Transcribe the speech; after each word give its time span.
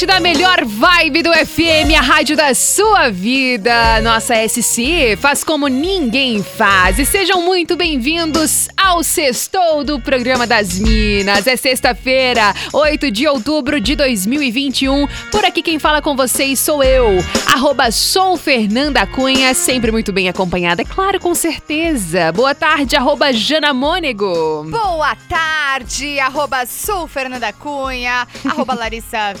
A 0.00 0.04
Atlântida, 0.04 0.20
melhor 0.20 0.64
vibe 0.64 1.22
do 1.22 1.32
FM, 1.32 1.94
a 1.98 2.00
rádio 2.00 2.36
da 2.36 2.54
sua 2.54 3.10
vida. 3.10 4.00
Nossa 4.00 4.34
SC 4.48 5.16
faz 5.18 5.44
como 5.44 5.68
ninguém 5.68 6.42
faz. 6.42 6.98
E 6.98 7.04
sejam 7.04 7.42
muito 7.42 7.76
bem-vindos 7.76 8.68
ao 8.76 9.02
Sextou 9.02 9.84
do 9.84 10.00
Programa 10.00 10.46
das 10.46 10.78
Minas. 10.78 11.46
É 11.46 11.56
sexta-feira, 11.56 12.54
8 12.72 13.10
de 13.10 13.26
outubro 13.26 13.80
de 13.80 13.94
2021. 13.94 15.06
Por 15.30 15.44
aqui 15.44 15.62
quem 15.62 15.78
fala 15.78 16.00
com 16.00 16.16
vocês 16.16 16.58
sou 16.58 16.82
eu, 16.82 17.18
arroba 17.52 17.90
sou 17.90 18.36
Fernanda 18.36 19.06
Cunha, 19.06 19.52
sempre 19.54 19.92
muito 19.92 20.12
bem 20.12 20.28
acompanhada, 20.28 20.82
é 20.82 20.84
claro, 20.84 21.20
com 21.20 21.34
certeza. 21.34 22.32
Boa 22.32 22.54
tarde, 22.54 22.96
arroba 22.96 23.32
Jana 23.32 23.74
Mônego. 23.74 24.64
Boa 24.70 25.14
tarde, 25.28 26.18
arroba 26.20 26.64
sou 26.64 27.06
Fernanda 27.06 27.52
Cunha, 27.52 28.26
arroba 28.46 28.72
Larissa 28.78 29.34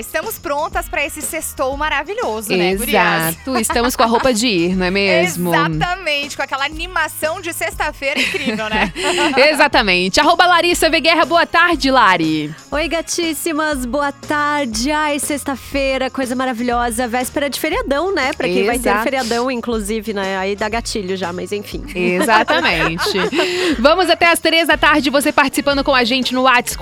Estamos 0.00 0.38
prontas 0.38 0.88
para 0.88 1.04
esse 1.04 1.20
sextou 1.20 1.76
maravilhoso, 1.76 2.50
né, 2.50 2.74
gurias? 2.74 3.34
Exato, 3.34 3.58
estamos 3.58 3.96
com 3.96 4.02
a 4.02 4.06
roupa 4.06 4.32
de 4.32 4.46
ir, 4.46 4.76
não 4.76 4.86
é 4.86 4.90
mesmo? 4.90 5.54
Exatamente, 5.54 6.36
com 6.36 6.42
aquela 6.42 6.64
animação 6.64 7.40
de 7.40 7.52
sexta-feira 7.52 8.20
incrível, 8.20 8.68
né? 8.68 8.92
Exatamente. 9.50 10.20
Arroba 10.20 10.46
Larissa 10.46 10.88
Veguerra, 10.88 11.24
boa 11.24 11.46
tarde, 11.46 11.90
Lari. 11.90 12.54
Oi, 12.70 12.88
gatíssimas, 12.88 13.84
boa 13.84 14.12
tarde. 14.12 14.90
Ai, 14.90 15.18
sexta-feira, 15.18 16.10
coisa 16.10 16.34
maravilhosa. 16.34 17.06
Véspera 17.08 17.48
de 17.50 17.58
feriadão, 17.58 18.14
né? 18.14 18.32
Pra 18.32 18.48
quem 18.48 18.64
vai 18.64 18.78
ter 18.78 18.88
Exato. 18.88 19.04
feriadão, 19.04 19.50
inclusive, 19.50 20.12
né? 20.12 20.38
Aí 20.38 20.54
dá 20.56 20.68
gatilho 20.68 21.16
já, 21.16 21.32
mas 21.32 21.52
enfim. 21.52 21.84
Exatamente. 21.94 23.18
Vamos 23.78 24.10
até 24.10 24.26
as 24.30 24.38
três 24.38 24.68
da 24.68 24.76
tarde, 24.76 25.10
você 25.10 25.32
participando 25.32 25.82
com 25.82 25.94
a 25.94 26.04
gente 26.04 26.34
no 26.34 26.42
WhatsApp 26.42 26.78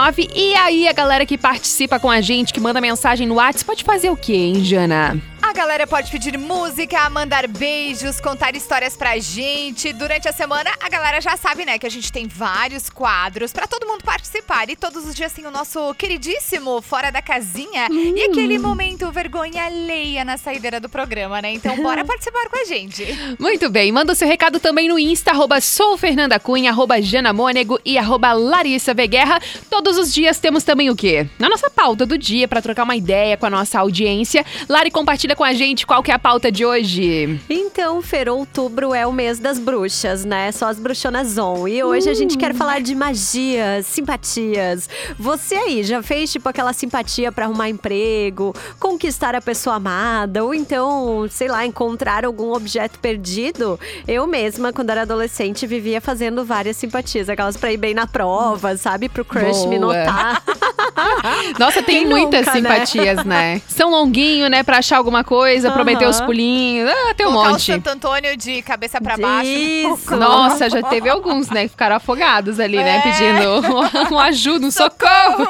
48991881009. 0.00 0.30
E 0.34 0.54
aí, 0.54 0.88
a 0.88 0.92
galera 0.92 1.26
que 1.26 1.36
participa 1.36 1.98
com 1.98 2.10
a 2.10 2.20
gente, 2.20 2.52
que 2.52 2.60
manda 2.60 2.80
mensagem 2.80 3.26
no 3.26 3.34
WhatsApp, 3.34 3.64
pode 3.64 3.84
fazer 3.84 4.10
o 4.10 4.16
quê, 4.16 4.34
hein, 4.34 4.64
Jana? 4.64 5.20
A 5.50 5.52
galera 5.52 5.84
pode 5.84 6.12
pedir 6.12 6.38
música, 6.38 7.10
mandar 7.10 7.48
beijos, 7.48 8.20
contar 8.20 8.54
histórias 8.54 8.96
pra 8.96 9.18
gente. 9.18 9.92
Durante 9.92 10.28
a 10.28 10.32
semana, 10.32 10.70
a 10.80 10.88
galera 10.88 11.20
já 11.20 11.36
sabe, 11.36 11.64
né, 11.64 11.76
que 11.76 11.84
a 11.84 11.90
gente 11.90 12.12
tem 12.12 12.28
vários 12.28 12.88
quadros 12.88 13.52
pra 13.52 13.66
todo 13.66 13.84
mundo 13.84 14.04
participar. 14.04 14.70
E 14.70 14.76
todos 14.76 15.04
os 15.04 15.12
dias 15.12 15.32
tem 15.32 15.44
o 15.44 15.50
nosso 15.50 15.92
queridíssimo 15.94 16.80
Fora 16.80 17.10
da 17.10 17.20
Casinha 17.20 17.88
e 17.90 18.22
aquele 18.30 18.60
momento 18.60 19.10
vergonha 19.10 19.64
alheia 19.64 20.24
na 20.24 20.38
saideira 20.38 20.78
do 20.78 20.88
programa, 20.88 21.42
né? 21.42 21.52
Então, 21.52 21.82
bora 21.82 22.04
participar 22.06 22.48
com 22.48 22.56
a 22.56 22.64
gente. 22.64 23.04
Muito 23.36 23.68
bem, 23.68 23.90
manda 23.90 24.12
o 24.12 24.14
seu 24.14 24.28
recado 24.28 24.60
também 24.60 24.86
no 24.86 25.00
Insta, 25.00 25.32
arroba 25.32 25.60
sou 25.60 25.98
Fernanda 25.98 26.38
Cunha, 26.38 26.70
arroba 26.70 27.02
Jana 27.02 27.32
Mônego 27.32 27.76
e 27.84 27.98
arroba 27.98 28.32
Larissa 28.32 28.94
Veguerra. 28.94 29.40
Todos 29.68 29.98
os 29.98 30.14
dias 30.14 30.38
temos 30.38 30.62
também 30.62 30.90
o 30.90 30.94
quê? 30.94 31.26
Na 31.40 31.48
nossa 31.48 31.68
pauta 31.68 32.06
do 32.06 32.16
dia, 32.16 32.46
pra 32.46 32.62
trocar 32.62 32.84
uma 32.84 32.94
ideia 32.94 33.36
com 33.36 33.46
a 33.46 33.50
nossa 33.50 33.80
audiência. 33.80 34.46
Lari, 34.68 34.92
compartilha 34.92 35.39
com 35.40 35.44
a 35.44 35.54
gente 35.54 35.86
qual 35.86 36.02
que 36.02 36.10
é 36.10 36.14
a 36.14 36.18
pauta 36.18 36.52
de 36.52 36.66
hoje. 36.66 37.40
Então, 37.48 38.02
Fer, 38.02 38.28
outubro 38.28 38.94
é 38.94 39.06
o 39.06 39.12
mês 39.12 39.38
das 39.38 39.58
bruxas, 39.58 40.22
né? 40.22 40.52
Só 40.52 40.66
as 40.66 40.78
bruxonas 40.78 41.38
on. 41.38 41.66
E 41.66 41.82
hoje 41.82 42.10
a 42.10 42.12
gente 42.12 42.36
quer 42.36 42.54
falar 42.54 42.82
de 42.82 42.94
magias, 42.94 43.86
simpatias. 43.86 44.86
Você 45.18 45.54
aí 45.54 45.82
já 45.82 46.02
fez 46.02 46.30
tipo 46.30 46.46
aquela 46.46 46.74
simpatia 46.74 47.32
pra 47.32 47.46
arrumar 47.46 47.70
emprego, 47.70 48.54
conquistar 48.78 49.34
a 49.34 49.40
pessoa 49.40 49.76
amada, 49.76 50.44
ou 50.44 50.52
então, 50.52 51.26
sei 51.30 51.48
lá, 51.48 51.64
encontrar 51.64 52.26
algum 52.26 52.52
objeto 52.52 52.98
perdido? 52.98 53.80
Eu 54.06 54.26
mesma, 54.26 54.74
quando 54.74 54.90
era 54.90 55.02
adolescente, 55.02 55.66
vivia 55.66 56.02
fazendo 56.02 56.44
várias 56.44 56.76
simpatias, 56.76 57.30
aquelas 57.30 57.56
pra 57.56 57.72
ir 57.72 57.78
bem 57.78 57.94
na 57.94 58.06
prova, 58.06 58.76
sabe? 58.76 59.08
Pro 59.08 59.24
crush 59.24 59.64
me 59.64 59.78
Boa. 59.78 59.94
notar. 59.94 60.42
Nossa, 61.58 61.82
tem 61.82 62.00
Quem 62.00 62.06
muitas 62.06 62.46
nunca, 62.46 62.52
né? 62.52 62.58
simpatias, 62.58 63.24
né? 63.24 63.62
São 63.68 63.90
longuinho, 63.90 64.48
né? 64.48 64.62
Pra 64.62 64.78
achar 64.78 64.98
alguma 64.98 65.24
coisa, 65.30 65.70
prometer 65.70 66.08
os 66.08 66.18
Aham. 66.18 66.26
pulinhos. 66.26 66.90
Ah, 66.90 67.14
tem 67.14 67.24
um 67.24 67.30
Colocar 67.30 67.50
o 67.50 67.52
monte. 67.52 67.72
Santo 67.72 67.86
Antônio 67.88 68.36
de 68.36 68.62
cabeça 68.62 69.00
pra 69.00 69.16
baixo. 69.16 69.48
Isso. 69.48 70.16
Nossa, 70.16 70.68
já 70.68 70.82
teve 70.82 71.08
alguns, 71.08 71.48
né? 71.50 71.62
Que 71.62 71.68
ficaram 71.68 71.94
afogados 71.94 72.58
ali, 72.58 72.78
né? 72.78 72.96
É. 72.96 73.00
Pedindo 73.00 74.12
um, 74.12 74.18
ajuda, 74.18 74.66
um 74.66 74.72
socorro. 74.72 75.46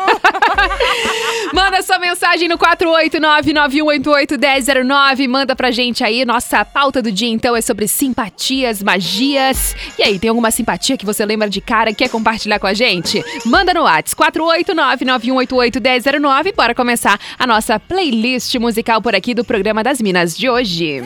Manda 1.53 1.83
sua 1.83 1.99
mensagem 1.99 2.49
no 2.49 2.57
489-9188-1009. 2.59 5.29
Manda 5.29 5.57
pra 5.57 5.71
gente 5.71 6.03
aí. 6.05 6.25
Nossa 6.25 6.65
pauta 6.65 7.03
do 7.03 7.13
dia, 7.13 7.29
então, 7.29 7.57
é 7.57 7.61
sobre 7.61 7.89
simpatias, 7.89 8.83
magias. 8.83 9.75
E 9.99 10.03
aí, 10.03 10.19
tem 10.19 10.29
alguma 10.29 10.51
simpatia 10.51 10.97
que 10.97 11.07
você 11.07 11.25
lembra 11.25 11.49
de 11.49 11.61
cara 11.61 11.91
e 11.91 11.95
quer 11.95 12.09
compartilhar 12.09 12.59
com 12.59 12.67
a 12.67 12.75
gente? 12.75 13.23
Manda 13.45 13.75
no 13.75 13.83
WhatsApp 13.83 14.21
489-9188-1009. 14.21 16.55
Bora 16.55 16.75
começar 16.75 17.19
a 17.39 17.47
nossa 17.47 17.79
playlist 17.79 18.55
musical 18.57 19.01
por 19.01 19.15
aqui 19.15 19.35
do 19.35 19.45
programa 19.45 19.83
das 19.83 20.01
Minas 20.01 20.37
de 20.37 20.49
hoje. 20.49 21.03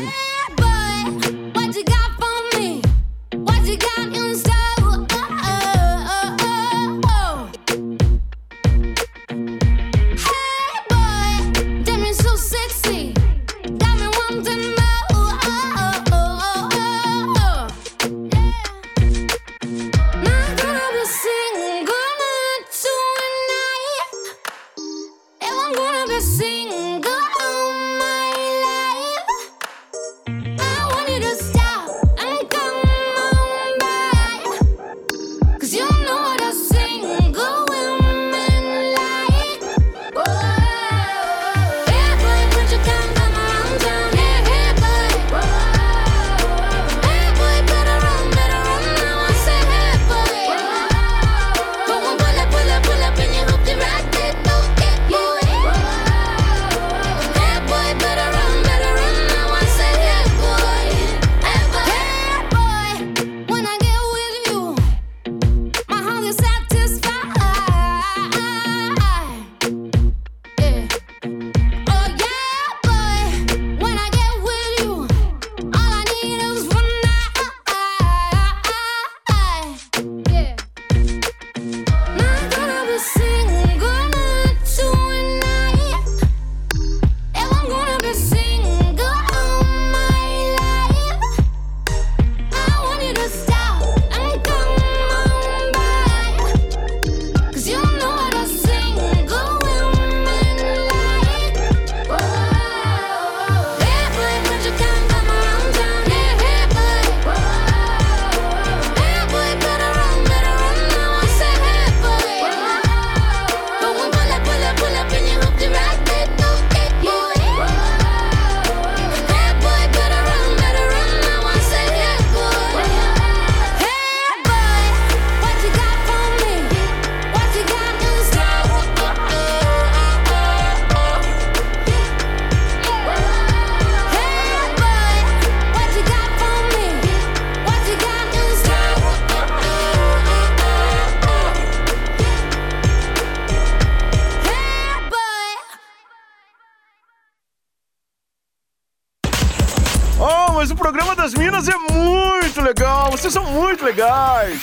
programa 150.84 151.16
das 151.16 151.32
Minas 151.32 151.66
é 151.66 151.78
muito 151.78 152.60
legal. 152.60 153.10
Vocês 153.10 153.32
são 153.32 153.50
muito 153.50 153.82
legais. 153.86 154.60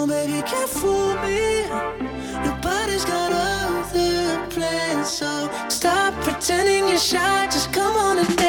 down, 0.00 0.08
baby, 0.08 0.42
can't 0.42 0.68
fool 0.68 1.14
me. 1.22 1.64
Nobody's 2.44 3.04
got 3.04 3.32
other 3.32 4.46
plans, 4.48 5.08
so 5.08 5.50
stop 5.68 6.14
pretending 6.22 6.88
you're 6.88 6.98
shy. 6.98 7.46
Just 7.46 7.72
come 7.72 7.96
on 7.96 8.18
and. 8.18 8.39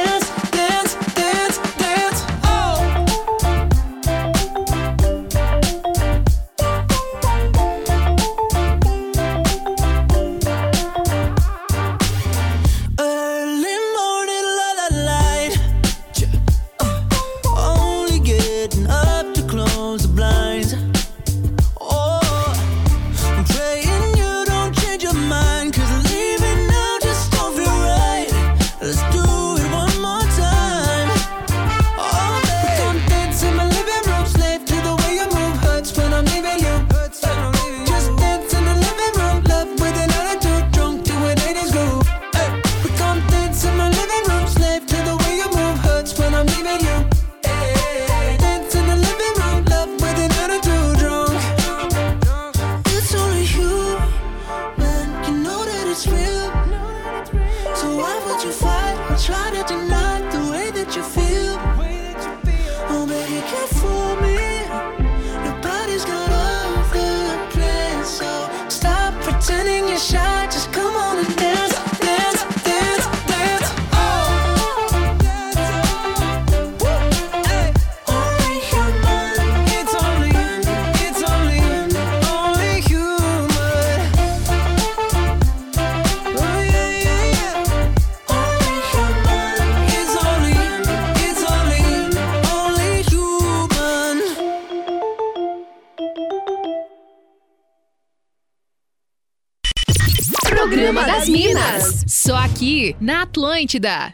Só 102.07 102.35
aqui 102.37 102.95
na 102.99 103.21
Atlântida. 103.23 104.13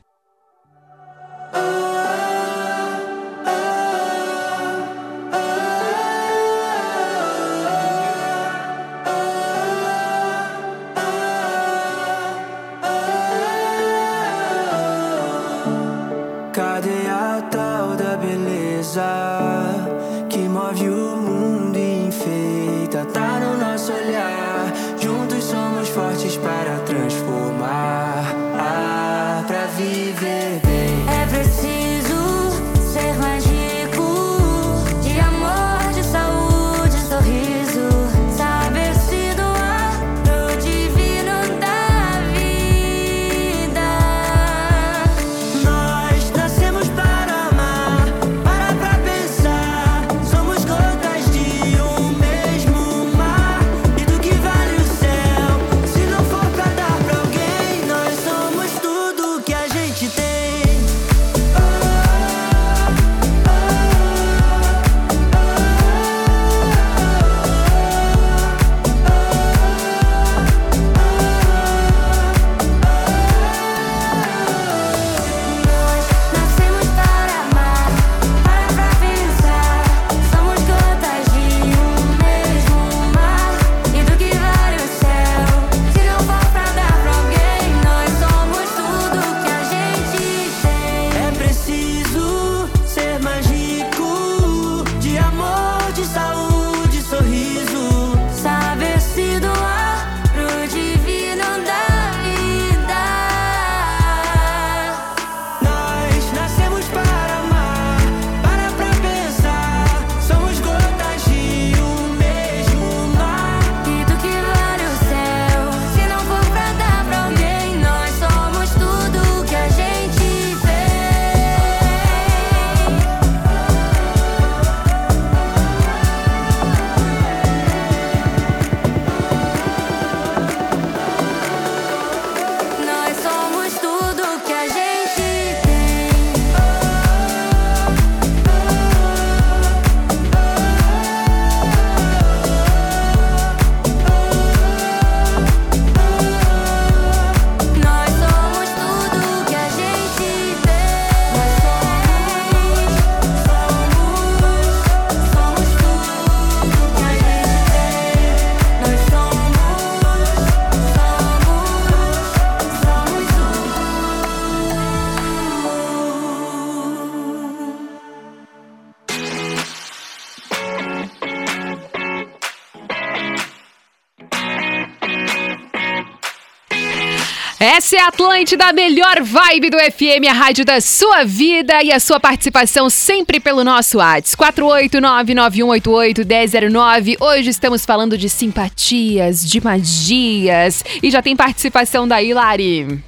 É 177.98 178.02
a 178.02 178.08
Atlântida, 178.10 178.66
a 178.68 178.74
melhor 178.74 179.24
vibe 179.24 179.72
do 179.72 179.78
FM, 179.80 180.30
a 180.30 180.34
rádio 180.34 180.64
da 180.64 180.80
sua 180.80 181.24
vida 181.24 181.82
e 181.82 181.92
a 181.92 182.00
sua 182.00 182.20
participação 182.20 182.92
sempre 182.92 183.40
pelo 183.40 183.64
nosso 183.64 183.98
WhatsApp. 183.98 184.38
489-9188-1009. 184.62 187.16
Hoje 187.20 187.50
estamos 187.50 187.84
falando 187.86 188.16
de 188.18 188.30
simpatias, 188.30 189.44
de 189.44 189.60
magias. 189.60 190.84
E 191.02 191.10
já 191.10 191.24
tem 191.24 191.36
participação 191.36 192.08
da 192.08 192.22
Hilari. 192.22 193.04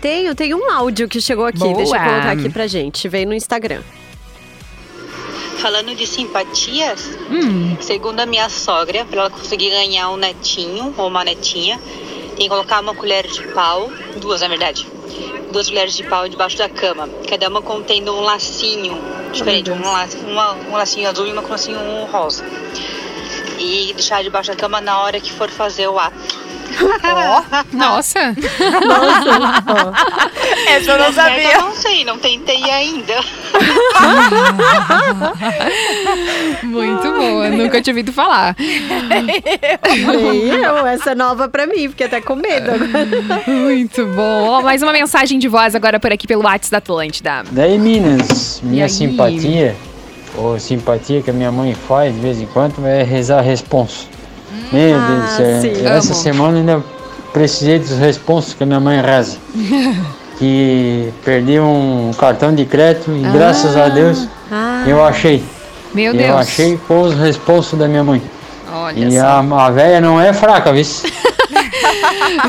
Tenho, 0.00 0.34
tem 0.34 0.52
um 0.54 0.70
áudio 0.70 1.08
que 1.08 1.20
chegou 1.22 1.46
aqui. 1.46 1.58
Boa. 1.60 1.74
Deixa 1.74 1.96
eu 1.96 2.00
colocar 2.00 2.32
aqui 2.32 2.50
pra 2.50 2.66
gente. 2.66 3.08
Veio 3.08 3.26
no 3.26 3.32
Instagram. 3.34 3.80
Falando 5.58 5.94
de 5.94 6.06
simpatias, 6.06 7.08
Hum, 7.30 7.78
segundo 7.80 8.20
a 8.20 8.26
minha 8.26 8.50
sogra, 8.50 9.06
para 9.06 9.20
ela 9.20 9.30
conseguir 9.30 9.70
ganhar 9.70 10.10
um 10.10 10.16
netinho 10.18 10.92
ou 10.98 11.08
uma 11.08 11.24
netinha, 11.24 11.80
tem 12.36 12.44
que 12.44 12.48
colocar 12.48 12.80
uma 12.80 12.94
colher 12.94 13.26
de 13.26 13.42
pau, 13.48 13.90
duas 14.16 14.40
na 14.40 14.48
verdade, 14.48 14.86
duas 15.50 15.68
colheres 15.68 15.94
de 15.94 16.02
pau 16.04 16.28
debaixo 16.28 16.58
da 16.58 16.68
cama, 16.68 17.08
cada 17.28 17.48
uma 17.48 17.62
contendo 17.62 18.12
um 18.14 18.20
lacinho 18.20 18.98
diferente, 19.32 19.70
um, 19.70 19.80
laço, 19.92 20.18
uma- 20.18 20.52
um 20.70 20.72
lacinho 20.72 21.08
azul 21.08 21.26
e 21.26 21.32
uma 21.32 21.42
com 21.42 21.48
um 21.48 21.52
lacinho 21.52 22.04
rosa. 22.06 22.44
E 23.58 23.92
deixar 23.94 24.22
debaixo 24.22 24.50
da 24.50 24.56
cama 24.56 24.80
na 24.80 25.00
hora 25.00 25.20
que 25.20 25.32
for 25.32 25.48
fazer 25.48 25.88
o 25.88 25.98
ato. 25.98 26.43
Nossa. 27.72 28.34
Essa 30.68 30.90
eu 30.92 30.98
não 30.98 31.06
Eu 31.06 31.12
sabia. 31.12 31.58
não 31.58 31.72
sei, 31.74 32.04
não 32.04 32.18
tentei 32.18 32.62
ainda. 32.70 33.14
Muito 36.62 37.02
boa. 37.12 37.50
Nunca 37.50 37.80
tinha 37.80 37.92
ouvido 37.92 38.12
falar. 38.12 38.56
Nem 38.58 40.48
eu, 40.62 40.86
essa 40.86 41.12
é 41.12 41.14
nova 41.14 41.48
pra 41.48 41.66
mim, 41.66 41.88
fiquei 41.88 42.06
até 42.06 42.20
com 42.20 42.36
medo 42.36 42.70
agora. 42.70 43.42
Muito 43.46 44.06
bom. 44.06 44.48
Ó, 44.48 44.62
mais 44.62 44.82
uma 44.82 44.92
mensagem 44.92 45.38
de 45.38 45.48
voz 45.48 45.74
agora 45.74 45.98
por 46.00 46.12
aqui 46.12 46.26
pelo 46.26 46.42
WhatsApp 46.44 46.70
da 46.70 46.78
Atlântida. 46.78 47.42
Daí, 47.50 47.78
Minas, 47.78 48.60
minha 48.62 48.84
aí? 48.84 48.90
simpatia, 48.90 49.76
ou 50.36 50.58
simpatia 50.58 51.22
que 51.22 51.30
a 51.30 51.32
minha 51.32 51.52
mãe 51.52 51.74
faz 51.74 52.14
de 52.14 52.20
vez 52.20 52.40
em 52.40 52.46
quando, 52.46 52.84
é 52.86 53.02
rezar 53.02 53.40
responso. 53.42 54.08
Meu 54.72 54.98
Deus 54.98 55.18
do 55.18 55.22
Ah, 55.22 55.36
céu, 55.36 55.60
sim. 55.60 55.86
essa 55.86 56.12
Amo. 56.12 56.22
semana 56.22 56.58
ainda 56.58 56.82
precisei 57.32 57.78
dos 57.78 57.90
responsos 57.98 58.54
que 58.54 58.62
a 58.62 58.66
minha 58.66 58.80
mãe 58.80 59.00
reza. 59.00 59.38
que 60.38 61.12
perdi 61.24 61.60
um 61.60 62.10
cartão 62.18 62.52
de 62.54 62.64
crédito 62.64 63.10
e 63.12 63.22
graças 63.32 63.76
a 63.76 63.88
Deus 63.88 64.26
Ah, 64.50 64.84
eu 64.86 65.04
achei. 65.04 65.44
Meu 65.94 66.12
eu 66.12 66.18
Deus. 66.18 66.36
achei 66.36 66.76
com 66.88 67.02
os 67.02 67.14
responsos 67.14 67.78
da 67.78 67.86
minha 67.86 68.02
mãe. 68.02 68.20
Olha 68.72 68.98
e 69.06 69.12
só. 69.12 69.24
a, 69.26 69.66
a 69.66 69.70
véia 69.70 70.00
não 70.00 70.20
é 70.20 70.32
fraca, 70.32 70.72
viu? 70.72 70.84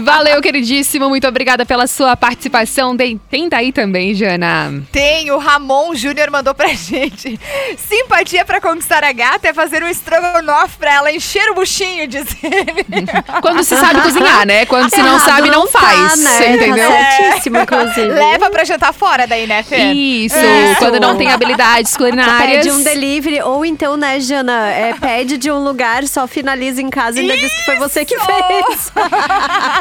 Valeu, 0.03 0.41
queridíssimo. 0.41 1.09
Muito 1.09 1.27
obrigada 1.27 1.65
pela 1.65 1.87
sua 1.87 2.15
participação. 2.15 2.95
Tem, 2.95 3.17
tenta 3.29 3.57
aí 3.57 3.71
também, 3.71 4.13
Jana. 4.13 4.83
Tem, 4.91 5.31
o 5.31 5.37
Ramon 5.37 5.95
Júnior 5.95 6.29
mandou 6.31 6.53
pra 6.53 6.67
gente. 6.69 7.39
Simpatia 7.77 8.45
pra 8.45 8.59
conquistar 8.61 9.03
a 9.03 9.11
gata 9.11 9.47
é 9.47 9.53
fazer 9.53 9.83
um 9.83 9.87
estrogonofe 9.87 10.77
pra 10.77 10.93
ela 10.93 11.11
encher 11.11 11.49
o 11.51 11.55
buchinho, 11.55 12.07
diz 12.07 12.25
ele. 12.43 13.05
Quando 13.41 13.63
se 13.63 13.75
sabe 13.75 14.01
cozinhar, 14.01 14.45
né? 14.45 14.65
Quando 14.65 14.89
se 14.89 14.97
não 15.01 15.15
errado 15.15 15.25
sabe, 15.29 15.49
não, 15.49 15.67
tá, 15.67 15.79
faz. 15.79 16.19
né? 16.19 16.29
Você 16.37 16.47
entendeu? 16.49 16.91
Certíssimo, 16.91 17.57
inclusive. 17.59 18.07
Leva 18.07 18.49
pra 18.49 18.63
jantar 18.63 18.93
fora 18.93 19.27
daí, 19.27 19.47
né, 19.47 19.63
Fê? 19.63 19.91
Isso, 19.93 20.35
Isso. 20.37 20.79
quando 20.79 20.99
não 20.99 21.17
tem 21.17 21.31
habilidades 21.31 21.95
culinárias. 21.95 22.65
Pede 22.65 22.71
um 22.71 22.83
delivery, 22.83 23.41
ou 23.41 23.65
então, 23.65 23.97
né, 23.97 24.19
Jana, 24.19 24.69
é, 24.69 24.93
pede 24.93 25.37
de 25.37 25.51
um 25.51 25.63
lugar, 25.63 26.05
só 26.07 26.27
finaliza 26.27 26.81
em 26.81 26.89
casa 26.89 27.17
e 27.17 27.21
ainda 27.21 27.37
diz 27.37 27.53
que 27.53 27.65
foi 27.65 27.75
você 27.75 28.05
que 28.05 28.15
fez. 28.17 28.91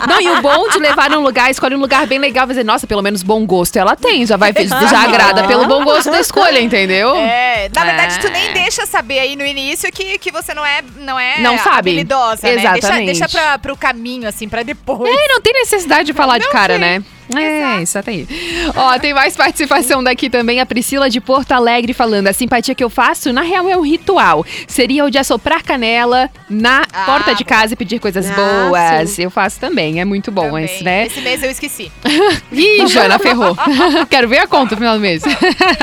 Não, 0.09 0.21
e 0.21 0.29
o 0.31 0.43
bom 0.43 0.69
de 0.69 0.79
levar 0.79 1.09
num 1.11 1.21
lugar, 1.21 1.51
escolhe 1.51 1.75
um 1.75 1.81
lugar 1.81 2.07
bem 2.07 2.19
legal, 2.19 2.47
vai 2.47 2.55
dizer, 2.55 2.65
nossa, 2.65 2.87
pelo 2.87 3.03
menos 3.03 3.23
bom 3.23 3.45
gosto 3.47 3.77
ela 3.77 3.97
tem, 3.97 4.27
já 4.27 4.37
vai 4.37 4.53
já 4.53 5.01
agrada 5.03 5.45
pelo 5.45 5.67
bom 5.67 5.85
gosto 5.85 6.11
da 6.11 6.21
escolha, 6.21 6.61
entendeu? 6.61 7.15
É, 7.17 7.69
na 7.75 7.85
verdade, 7.85 8.21
tu 8.21 8.27
É. 8.27 8.31
nem 8.31 8.53
deixa 8.53 8.87
saber 8.87 9.19
aí 9.19 9.37
no 9.37 9.45
início 9.45 9.91
que, 9.93 10.19
que 10.19 10.31
você 10.31 10.55
não 10.55 10.65
é, 10.65 10.83
não 10.99 11.19
é 11.19 11.39
Não 11.41 11.57
sabe. 11.59 11.91
habilidosa, 11.91 12.47
né? 12.47 12.55
Exatamente. 12.55 13.07
Deixa, 13.07 13.27
deixa 13.27 13.29
pra, 13.29 13.59
pro 13.59 13.77
caminho, 13.77 14.29
assim, 14.29 14.49
pra 14.49 14.63
depois. 14.63 15.15
É, 15.15 15.29
não 15.29 15.41
tem 15.41 15.53
necessidade 15.55 16.05
de 16.07 16.13
falar 16.13 16.39
de 16.39 16.45
Não 16.47 16.53
cara, 16.53 16.75
tem. 16.75 16.81
né? 16.81 17.05
É, 17.35 17.83
isso 17.83 17.99
aí. 18.05 18.27
Ó, 18.75 18.99
tem 18.99 19.15
mais 19.15 19.37
participação 19.37 20.03
daqui 20.03 20.29
também, 20.29 20.61
a 20.61 20.67
Priscila 20.67 21.09
de 21.09 21.21
Porto 21.21 21.53
Alegre 21.53 21.93
falando. 21.95 22.27
A 22.29 22.33
simpatia 22.33 22.75
que 22.75 22.83
eu 22.85 22.91
faço, 22.91 23.33
na 23.33 23.43
real, 23.43 23.69
é 23.69 23.77
um 23.77 23.83
ritual. 23.83 24.45
Seria 24.67 25.05
o 25.05 25.11
de 25.11 25.19
assoprar 25.19 25.63
canela 25.65 26.29
na 26.51 26.85
Ah, 26.93 27.05
porta 27.07 27.35
de 27.35 27.45
bom. 27.45 27.49
casa 27.49 27.75
e 27.75 27.77
pedir 27.77 27.99
coisas 27.99 28.29
Ah, 28.31 28.35
boas. 28.35 29.11
sim. 29.11 29.23
Eu 29.23 29.31
faço 29.31 29.59
também, 29.61 30.01
é 30.01 30.05
muito 30.05 30.31
bom 30.31 30.47
Também. 30.47 30.65
esse, 30.65 30.85
né? 30.85 31.07
Esse 31.07 31.21
mês 31.21 31.43
eu 31.43 31.51
esqueci. 31.51 31.91
Ih, 32.53 32.87
Jana, 32.87 33.19
ferrou. 33.19 33.57
Quero 34.11 34.29
ver 34.29 34.39
a 34.39 34.47
conta 34.47 34.75
no 34.75 34.79
final 34.81 34.95
do 34.97 35.01
mês. 35.01 35.23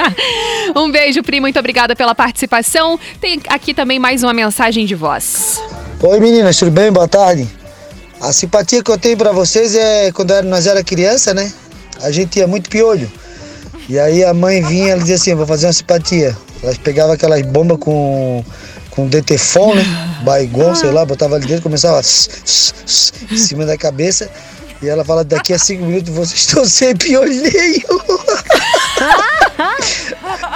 um 0.76 0.92
beijo, 0.92 1.24
Pri. 1.24 1.40
Muito 1.40 1.58
obrigada 1.60 1.96
pela 1.96 2.14
participação. 2.14 3.00
Tem 3.20 3.40
aqui 3.48 3.74
também 3.74 4.00
mais 4.00 4.24
uma 4.24 4.34
mensagem 4.34 4.86
de 4.86 4.96
voz. 4.96 5.62
Oi 6.02 6.20
meninas, 6.20 6.58
tudo 6.58 6.72
bem? 6.72 6.92
Boa 6.92 7.08
tarde. 7.08 7.48
A 8.22 8.32
simpatia 8.32 8.84
que 8.84 8.92
eu 8.92 9.00
tenho 9.00 9.18
pra 9.18 9.32
vocês 9.32 9.76
é 9.76 10.12
quando 10.12 10.40
nós 10.44 10.68
era 10.68 10.84
criança, 10.84 11.34
né? 11.34 11.52
A 12.04 12.12
gente 12.12 12.30
tinha 12.30 12.46
muito 12.46 12.70
piolho. 12.70 13.12
E 13.90 13.98
aí 13.98 14.24
a 14.24 14.32
mãe 14.32 14.62
vinha 14.62 14.96
e 14.96 15.00
dizia 15.00 15.16
assim, 15.16 15.34
vou 15.34 15.48
fazer 15.48 15.66
uma 15.66 15.74
simpatia. 15.74 16.38
Elas 16.62 16.78
pegavam 16.78 17.14
aquelas 17.14 17.42
bombas 17.42 17.80
com, 17.80 18.46
com 18.92 19.08
detefon, 19.08 19.74
né? 19.74 19.84
Baigon, 20.24 20.76
sei 20.76 20.92
lá, 20.92 21.04
botava 21.04 21.36
ali 21.36 21.48
dentro, 21.48 21.64
começava 21.64 22.00
em 22.00 23.38
cima 23.38 23.66
da 23.66 23.76
cabeça. 23.76 24.30
E 24.84 24.88
ela 24.88 25.04
fala, 25.04 25.24
daqui 25.24 25.52
a 25.52 25.60
cinco 25.60 25.84
minutos 25.86 26.14
vocês 26.14 26.42
estão 26.42 26.64
sem 26.70 26.96
piolho. 26.96 27.32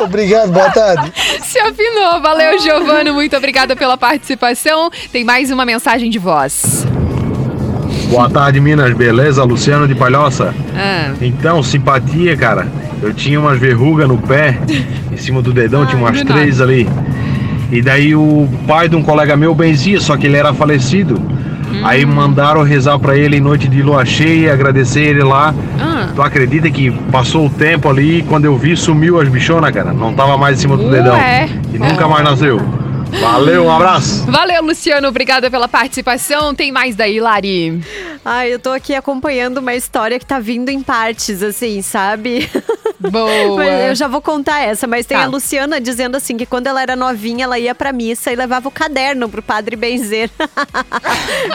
Obrigado, 0.01 0.51
boa 0.51 0.69
tarde. 0.71 1.11
Se 1.43 1.57
afinou. 1.59 2.21
Valeu, 2.21 2.59
Giovano. 2.59 3.13
Muito 3.15 3.35
obrigada 3.35 3.75
pela 3.75 3.97
participação. 3.97 4.91
Tem 5.11 5.23
mais 5.23 5.49
uma 5.49 5.65
mensagem 5.65 6.11
de 6.11 6.19
voz. 6.19 6.85
Boa 8.09 8.29
tarde, 8.29 8.59
Minas, 8.59 8.93
beleza? 8.93 9.43
Luciano 9.43 9.87
de 9.87 9.95
Palhoça. 9.95 10.53
Ah, 10.75 11.11
Então, 11.21 11.61
simpatia, 11.63 12.35
cara. 12.37 12.67
Eu 13.01 13.13
tinha 13.13 13.39
umas 13.39 13.59
verrugas 13.59 14.07
no 14.07 14.17
pé, 14.17 14.57
em 15.11 15.17
cima 15.17 15.41
do 15.41 15.51
dedão, 15.51 15.85
tinha 15.85 15.97
umas 16.01 16.17
do 16.21 16.25
três 16.25 16.61
ali. 16.61 16.87
E 17.71 17.81
daí 17.81 18.15
o 18.15 18.47
pai 18.67 18.87
de 18.87 18.95
um 18.95 19.01
colega 19.01 19.35
meu 19.35 19.53
benzia, 19.53 19.99
só 19.99 20.15
que 20.15 20.27
ele 20.27 20.37
era 20.37 20.53
falecido. 20.53 21.19
Aí 21.83 22.05
mandaram 22.05 22.63
rezar 22.63 22.97
pra 22.99 23.17
ele 23.17 23.37
em 23.37 23.41
noite 23.41 23.67
de 23.67 23.81
lua 23.81 24.05
cheia, 24.05 24.53
agradecer 24.53 25.01
ele 25.01 25.23
lá. 25.23 25.53
ah. 25.79 26.07
Tu 26.15 26.21
acredita 26.21 26.69
que 26.69 26.89
passou 27.11 27.47
o 27.47 27.49
tempo 27.49 27.89
ali, 27.89 28.23
quando 28.29 28.45
eu 28.45 28.55
vi, 28.55 28.77
sumiu 28.77 29.19
as 29.19 29.27
bichonas, 29.27 29.71
cara. 29.71 29.91
Não 29.91 30.13
tava 30.13 30.37
mais 30.37 30.57
em 30.57 30.61
cima 30.61 30.77
do 30.77 30.89
dedão. 30.89 31.15
Ué. 31.17 31.49
E 31.73 31.77
nunca 31.77 32.07
mais 32.07 32.23
nasceu. 32.23 32.61
Valeu, 33.19 33.65
um 33.65 33.71
abraço. 33.71 34.25
Valeu, 34.25 34.63
Luciano. 34.63 35.07
Obrigada 35.07 35.49
pela 35.49 35.67
participação. 35.67 36.53
Tem 36.53 36.71
mais 36.71 36.95
daí, 36.95 37.19
Lari. 37.19 37.81
Ai, 38.23 38.53
eu 38.53 38.59
tô 38.59 38.71
aqui 38.71 38.93
acompanhando 38.93 39.59
uma 39.59 39.73
história 39.73 40.19
que 40.19 40.25
tá 40.25 40.39
vindo 40.39 40.69
em 40.69 40.81
partes, 40.81 41.41
assim, 41.41 41.81
sabe? 41.81 42.49
Boa. 43.11 43.55
Mas 43.57 43.85
Eu 43.89 43.95
já 43.95 44.07
vou 44.07 44.21
contar 44.21 44.61
essa, 44.61 44.87
mas 44.87 45.05
tem 45.05 45.17
Tá. 45.17 45.23
a 45.23 45.27
Luciana 45.27 45.79
dizendo 45.79 46.15
assim 46.17 46.35
que 46.37 46.45
quando 46.45 46.67
ela 46.67 46.81
era 46.81 46.95
novinha, 46.95 47.43
ela 47.45 47.57
ia 47.59 47.73
pra 47.75 47.91
missa 47.93 48.31
e 48.31 48.35
levava 48.35 48.67
o 48.67 48.71
caderno 48.71 49.29
pro 49.29 49.41
padre 49.41 49.75
benzer. 49.75 50.29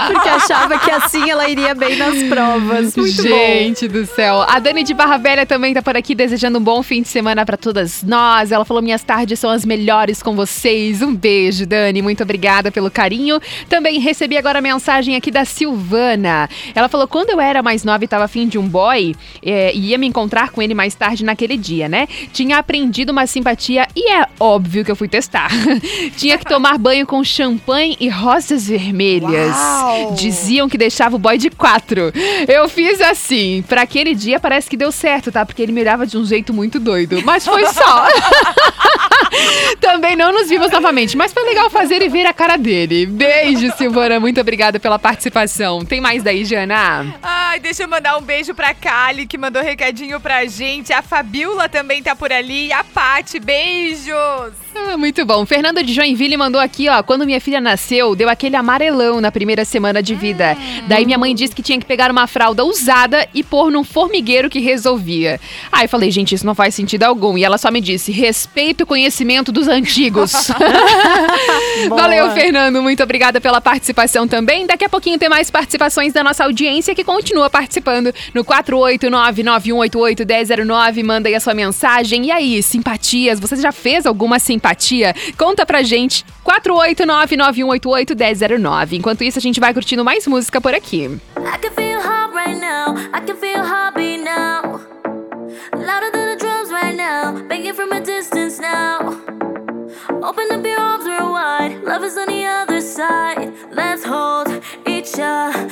Porque 0.07 0.29
achava 0.29 0.79
que 0.79 0.91
assim 0.91 1.31
ela 1.31 1.49
iria 1.49 1.75
bem 1.75 1.97
nas 1.97 2.23
provas. 2.25 2.97
Muito 2.97 3.23
bom. 3.23 3.29
Gente 3.29 3.89
do 3.89 4.07
céu. 4.07 4.43
A 4.43 4.59
Dani 4.59 4.83
de 4.83 4.95
Barra 4.95 5.17
Velha 5.17 5.47
também 5.47 5.75
tá 5.75 5.83
por 5.83 5.97
aqui 5.97 6.15
desejando 6.15 6.59
um 6.59 6.63
bom 6.63 6.83
fim 6.83 7.03
de 7.03 7.09
semana 7.09 7.45
pra 7.45 7.57
todas 7.57 8.03
nós. 8.03 8.53
Ela 8.53 8.65
falou: 8.65 8.83
minhas 8.83 9.03
tardes 9.03 9.39
são 9.39 9.51
as 9.51 9.65
melhores 9.65 10.23
com 10.23 10.35
vocês. 10.35 11.03
Um 11.03 11.15
beijo, 11.15 11.67
Dani. 11.67 12.03
Muito 12.03 12.23
obrigada 12.23 12.71
pelo 12.71 12.91
carinho. 12.91 13.41
Também 13.69 13.99
recebi 13.99 14.37
agora 14.37 14.59
a 14.59 14.63
mensagem 14.63 15.17
aqui 15.17 15.31
da 15.31 15.45
Silvana. 15.45 16.49
Ela 16.75 16.89
falou: 16.89 17.07
quando 17.09 17.31
eu 17.31 17.41
era 17.41 17.63
mais 17.63 17.85
nova 17.85 18.05
e 18.05 18.09
tava 18.09 18.25
afim 18.25 18.47
de 18.49 18.59
um 18.59 18.67
boy, 18.69 19.15
é, 19.45 19.75
ia 19.75 19.99
me 19.99 20.07
encontrar 20.07 20.51
com 20.51 20.61
ele 20.63 20.75
mais 20.75 20.95
tarde 20.95 21.25
naquele 21.41 21.57
dia, 21.57 21.89
né? 21.89 22.07
Tinha 22.33 22.59
aprendido 22.59 23.11
uma 23.11 23.27
simpatia 23.27 23.89
e 23.97 24.13
é 24.13 24.27
óbvio 24.39 24.85
que 24.85 24.91
eu 24.91 24.97
fui 24.97 25.09
testar. 25.09 25.49
Tinha 26.17 26.37
que 26.37 26.45
tomar 26.45 26.77
banho 26.77 27.07
com 27.07 27.25
champanhe 27.25 27.97
e 27.99 28.09
rosas 28.09 28.69
vermelhas. 28.69 29.57
Uau! 29.57 30.15
Diziam 30.15 30.69
que 30.69 30.77
deixava 30.77 31.17
o 31.17 31.19
boy 31.19 31.39
de 31.39 31.49
quatro. 31.49 32.13
Eu 32.47 32.69
fiz 32.69 33.01
assim. 33.01 33.65
Pra 33.67 33.83
aquele 33.83 34.15
dia 34.15 34.39
parece 34.39 34.69
que 34.69 34.77
deu 34.77 34.93
certo, 34.93 35.33
tá? 35.33 35.47
Porque 35.47 35.63
ele 35.63 35.73
me 35.73 35.81
olhava 35.81 36.07
de 36.07 36.19
um 36.19 36.25
jeito 36.25 36.53
muito 36.53 36.79
doido. 36.79 37.23
Mas 37.25 37.47
foi 37.47 37.65
só. 37.67 38.07
Também 39.81 40.17
não 40.17 40.33
nos 40.33 40.49
vimos 40.49 40.71
novamente, 40.71 41.17
mas 41.17 41.33
foi 41.33 41.45
legal 41.45 41.71
fazer 41.71 42.03
e 42.03 42.09
ver 42.09 42.27
a 42.27 42.33
cara 42.33 42.57
dele. 42.57 43.07
Beijo, 43.07 43.73
Silvana. 43.77 44.21
Muito 44.21 44.41
obrigada 44.41 44.79
pela 44.79 44.99
participação. 44.99 45.85
Tem 45.85 46.01
mais 46.01 46.23
daí, 46.23 46.45
Jana? 46.45 47.15
Ai, 47.23 47.61
deixa 47.61 47.85
eu 47.85 47.89
mandar 47.89 48.19
um 48.19 48.23
beijo 48.23 48.55
pra 48.55 48.75
Kali, 48.75 49.27
que 49.27 49.39
mandou 49.39 49.63
recadinho 49.63 50.21
pra 50.21 50.45
gente. 50.47 50.93
A 50.93 51.03
Fabiola 51.21 51.69
também 51.69 52.03
tá 52.03 52.17
por 52.17 52.33
ali. 52.33 52.69
E 52.69 52.73
a 52.73 52.83
Pati, 52.83 53.39
beijos! 53.39 54.70
Ah, 54.89 54.97
muito 54.97 55.25
bom. 55.27 55.45
Fernando 55.45 55.83
de 55.83 55.93
Joinville 55.93 56.37
mandou 56.37 56.61
aqui, 56.61 56.89
ó. 56.89 57.03
Quando 57.03 57.27
minha 57.27 57.41
filha 57.41 57.61
nasceu, 57.61 58.15
deu 58.17 58.29
aquele 58.29 58.57
amarelão 58.57 59.21
na 59.21 59.31
primeira 59.31 59.65
semana 59.65 60.03
de 60.03 60.15
vida. 60.15 60.57
Daí 60.89 61.05
minha 61.05 61.19
mãe 61.19 61.35
disse 61.35 61.55
que 61.55 61.63
tinha 61.63 61.79
que 61.79 61.85
pegar 61.85 62.11
uma 62.11 62.27
fralda 62.27 62.65
usada 62.65 63.29
e 63.35 63.43
pôr 63.43 63.71
num 63.71 63.85
formigueiro 63.85 64.49
que 64.49 64.59
resolvia. 64.59 65.39
Aí 65.71 65.85
eu 65.85 65.89
falei, 65.89 66.11
gente, 66.11 66.35
isso 66.35 66.47
não 66.47 66.55
faz 66.55 66.75
sentido 66.75 67.05
algum. 67.05 67.37
E 67.37 67.45
ela 67.45 67.59
só 67.59 67.71
me 67.71 67.81
disse: 67.81 68.11
respeito 68.11 68.85
o 68.85 68.87
conhecimento 68.87 69.53
dos 69.53 69.69
antigos. 69.69 70.33
Valeu, 71.89 72.31
Fernando. 72.33 72.83
Muito 72.83 73.03
obrigada 73.03 73.41
pela 73.41 73.61
participação 73.61 74.27
também. 74.27 74.67
Daqui 74.67 74.85
a 74.85 74.89
pouquinho 74.89 75.19
tem 75.19 75.29
mais 75.29 75.51
participações 75.51 76.13
da 76.13 76.25
nossa 76.25 76.45
audiência 76.45 76.95
que 76.95 77.05
continua 77.05 77.51
participando 77.51 78.13
no 78.35 78.45
489-9188-1009. 78.45 81.05
Manda 81.05 81.29
aí 81.29 81.35
a 81.35 81.41
sua 81.41 81.55
mensagem. 81.55 82.27
E 82.27 82.31
aí, 82.31 82.63
simpatias? 82.63 83.39
Você 83.39 83.57
já 83.57 83.73
fez 83.73 84.07
alguma 84.07 84.39
simpatia? 84.39 84.70
Conta 85.37 85.67
pra 85.67 85.83
gente. 85.83 86.25
489-9188-1009. 86.45 88.93
Enquanto 88.93 89.25
isso, 89.25 89.39
a 89.39 89.43
gente 89.43 89.61
vai 89.61 89.73
curtindo 89.73 90.05
mais 90.05 90.27
música 90.27 90.61
por 90.61 90.75
aqui. 90.75 91.21
I 91.37 91.59
can 91.59 91.71
feel 91.73 92.01
hot 92.01 92.35
right 92.35 92.59
now. 92.59 92.97
I 93.15 93.21
can 93.25 93.37
feel 93.37 93.63
heartbeat 93.65 94.23
now. 94.25 94.81
Louder 95.73 96.11
than 96.13 96.27
the 96.31 96.37
drums 96.39 96.71
right 96.71 96.95
now. 96.97 97.33
Begging 97.49 97.75
from 97.75 97.93
a 97.93 98.01
distance 98.01 98.61
now. 98.61 99.17
Open 100.23 100.51
up 100.53 100.65
your 100.65 100.79
arms 100.79 101.05
real 101.07 101.33
wide. 101.33 101.83
Love 101.85 102.05
is 102.05 102.17
on 102.17 102.29
the 102.29 102.45
other 102.45 102.81
side. 102.81 103.53
Let's 103.73 104.05
hold 104.05 104.49
each 104.87 105.19
other 105.19 105.69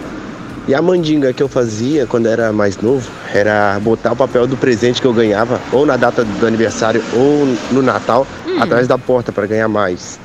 E 0.68 0.74
a 0.74 0.80
mandinga 0.80 1.32
que 1.32 1.42
eu 1.42 1.48
fazia 1.48 2.06
quando 2.06 2.26
era 2.26 2.52
mais 2.52 2.76
novo 2.76 3.10
era 3.34 3.80
botar 3.80 4.12
o 4.12 4.16
papel 4.16 4.46
do 4.46 4.56
presente 4.56 5.00
que 5.00 5.06
eu 5.06 5.12
ganhava, 5.12 5.60
ou 5.72 5.84
na 5.84 5.96
data 5.96 6.24
do 6.24 6.46
aniversário, 6.46 7.02
ou 7.14 7.46
no 7.72 7.82
Natal, 7.82 8.26
atrás 8.60 8.86
da 8.86 8.96
porta 8.96 9.32
para 9.32 9.46
ganhar 9.46 9.68
mais. 9.68 10.20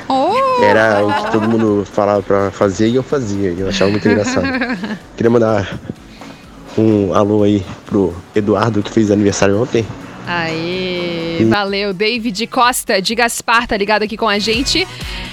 Era 0.61 1.03
o 1.05 1.13
que 1.25 1.31
todo 1.31 1.49
mundo 1.49 1.85
falava 1.91 2.21
para 2.21 2.51
fazer 2.51 2.87
e 2.87 2.95
eu 2.95 3.03
fazia. 3.03 3.51
E 3.51 3.59
eu 3.61 3.69
achava 3.69 3.89
muito 3.89 4.07
engraçado. 4.07 4.45
Queria 5.17 5.29
mandar 5.29 5.77
um 6.77 7.13
alô 7.15 7.41
aí 7.43 7.65
pro 7.87 8.13
Eduardo 8.35 8.83
que 8.83 8.91
fez 8.91 9.09
aniversário 9.09 9.59
ontem. 9.59 9.85
Aê, 10.27 11.45
valeu. 11.45 11.93
David 11.93 12.45
Costa 12.47 13.01
de 13.01 13.15
Gaspar 13.15 13.65
tá 13.67 13.77
ligado 13.77 14.03
aqui 14.03 14.17
com 14.17 14.27
a 14.27 14.37
gente. 14.39 14.87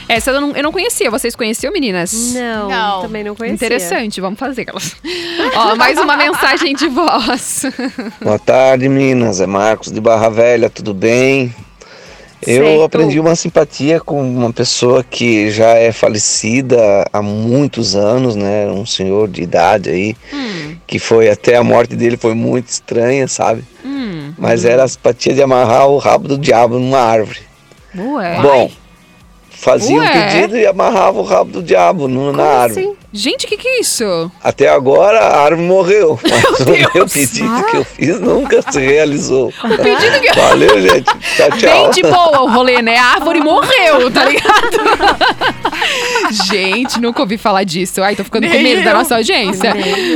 Essa 0.09 0.31
eu 0.31 0.41
não, 0.41 0.51
eu 0.55 0.63
não 0.63 0.73
conhecia. 0.73 1.11
Vocês 1.11 1.35
conheciam, 1.35 1.73
meninas? 1.73 2.33
Não, 2.35 2.69
Não. 2.69 3.03
também 3.03 3.25
não 3.25 3.35
conhecia. 3.35 3.55
Interessante, 3.57 4.21
vamos 4.21 4.39
fazer 4.39 4.67
elas. 4.69 4.95
Ó, 5.57 5.75
mais 5.77 5.99
uma 5.99 6.17
mensagem 6.17 6.75
de 6.75 6.87
voz. 6.89 7.63
Boa 8.23 8.39
tarde, 8.39 8.89
meninas. 8.89 9.41
É 9.41 9.47
Marcos 9.47 9.91
de 9.91 10.01
Barra 10.01 10.29
Velha, 10.29 10.71
tudo 10.71 10.95
bem? 10.95 11.55
Eu 12.47 12.63
Certo. 12.67 12.83
aprendi 12.83 13.19
uma 13.19 13.35
simpatia 13.35 13.99
com 14.01 14.21
uma 14.21 14.53
pessoa 14.53 15.03
que 15.03 15.51
já 15.51 15.71
é 15.71 15.91
falecida 15.93 16.77
há 17.11 17.23
muitos 17.23 17.97
anos, 17.97 18.37
né? 18.37 18.67
Um 18.67 18.85
senhor 18.85 19.29
de 19.29 19.43
idade 19.43 19.89
aí, 19.89 20.15
Hum, 20.31 20.77
que 20.87 20.99
foi 20.99 21.31
até 21.31 21.57
a 21.57 21.65
morte 21.65 21.97
dele 21.97 22.19
foi 22.19 22.35
muito 22.35 22.69
estranha, 22.69 23.27
sabe? 23.27 23.65
Mas 24.37 24.65
era 24.65 24.85
a 24.85 24.89
simpatia 24.89 25.33
de 25.35 25.43
amarrar 25.43 25.89
o 25.89 25.99
rabo 25.99 26.29
do 26.29 26.39
diabo 26.39 26.79
numa 26.79 26.99
árvore. 26.99 27.41
Ué. 27.97 28.41
Bom, 28.43 28.71
fazia 29.51 29.97
um 29.97 30.01
Ué. 30.01 30.13
pedido 30.31 30.57
e 30.57 30.67
amarrava 30.67 31.21
o 31.21 31.23
rabo 31.23 31.53
do 31.53 31.63
diabo 31.63 32.09
no- 32.09 32.33
na 32.33 32.45
árvore. 32.45 32.81
assim? 32.87 32.97
Gente, 33.17 33.47
o 33.47 33.49
que, 33.49 33.57
que 33.57 33.69
é 33.69 33.81
isso? 33.81 34.29
Até 34.43 34.69
agora 34.69 35.21
a 35.21 35.45
árvore 35.45 35.69
morreu, 35.69 36.19
mas 36.29 36.67
o 36.67 36.71
meu 36.71 36.91
Deus. 36.93 37.13
pedido 37.13 37.65
que 37.67 37.77
eu 37.77 37.85
fiz 37.85 38.21
nunca 38.21 38.61
se 38.73 38.81
realizou. 38.81 39.53
O 39.65 39.69
pedido 39.69 40.21
que 40.21 40.33
Valeu, 40.35 40.81
gente. 40.81 41.05
Tchau, 41.37 41.51
tchau. 41.57 41.83
Bem 41.85 41.91
de 41.91 42.03
boa 42.03 42.43
o 42.43 42.51
rolê, 42.51 42.83
né? 42.83 42.97
A 42.97 43.05
árvore 43.15 43.41
morreu, 43.41 44.11
tá 44.11 44.25
ligado? 44.25 45.55
Gente, 46.49 47.01
nunca 47.01 47.21
ouvi 47.21 47.37
falar 47.37 47.65
disso. 47.65 48.03
Ai, 48.03 48.17
tô 48.17 48.25
ficando 48.25 48.47
com 48.47 48.53
Nem 48.53 48.63
medo 48.63 48.83
da 48.83 48.91
eu. 48.91 48.95
nossa 48.97 49.17
audiência. 49.17 49.75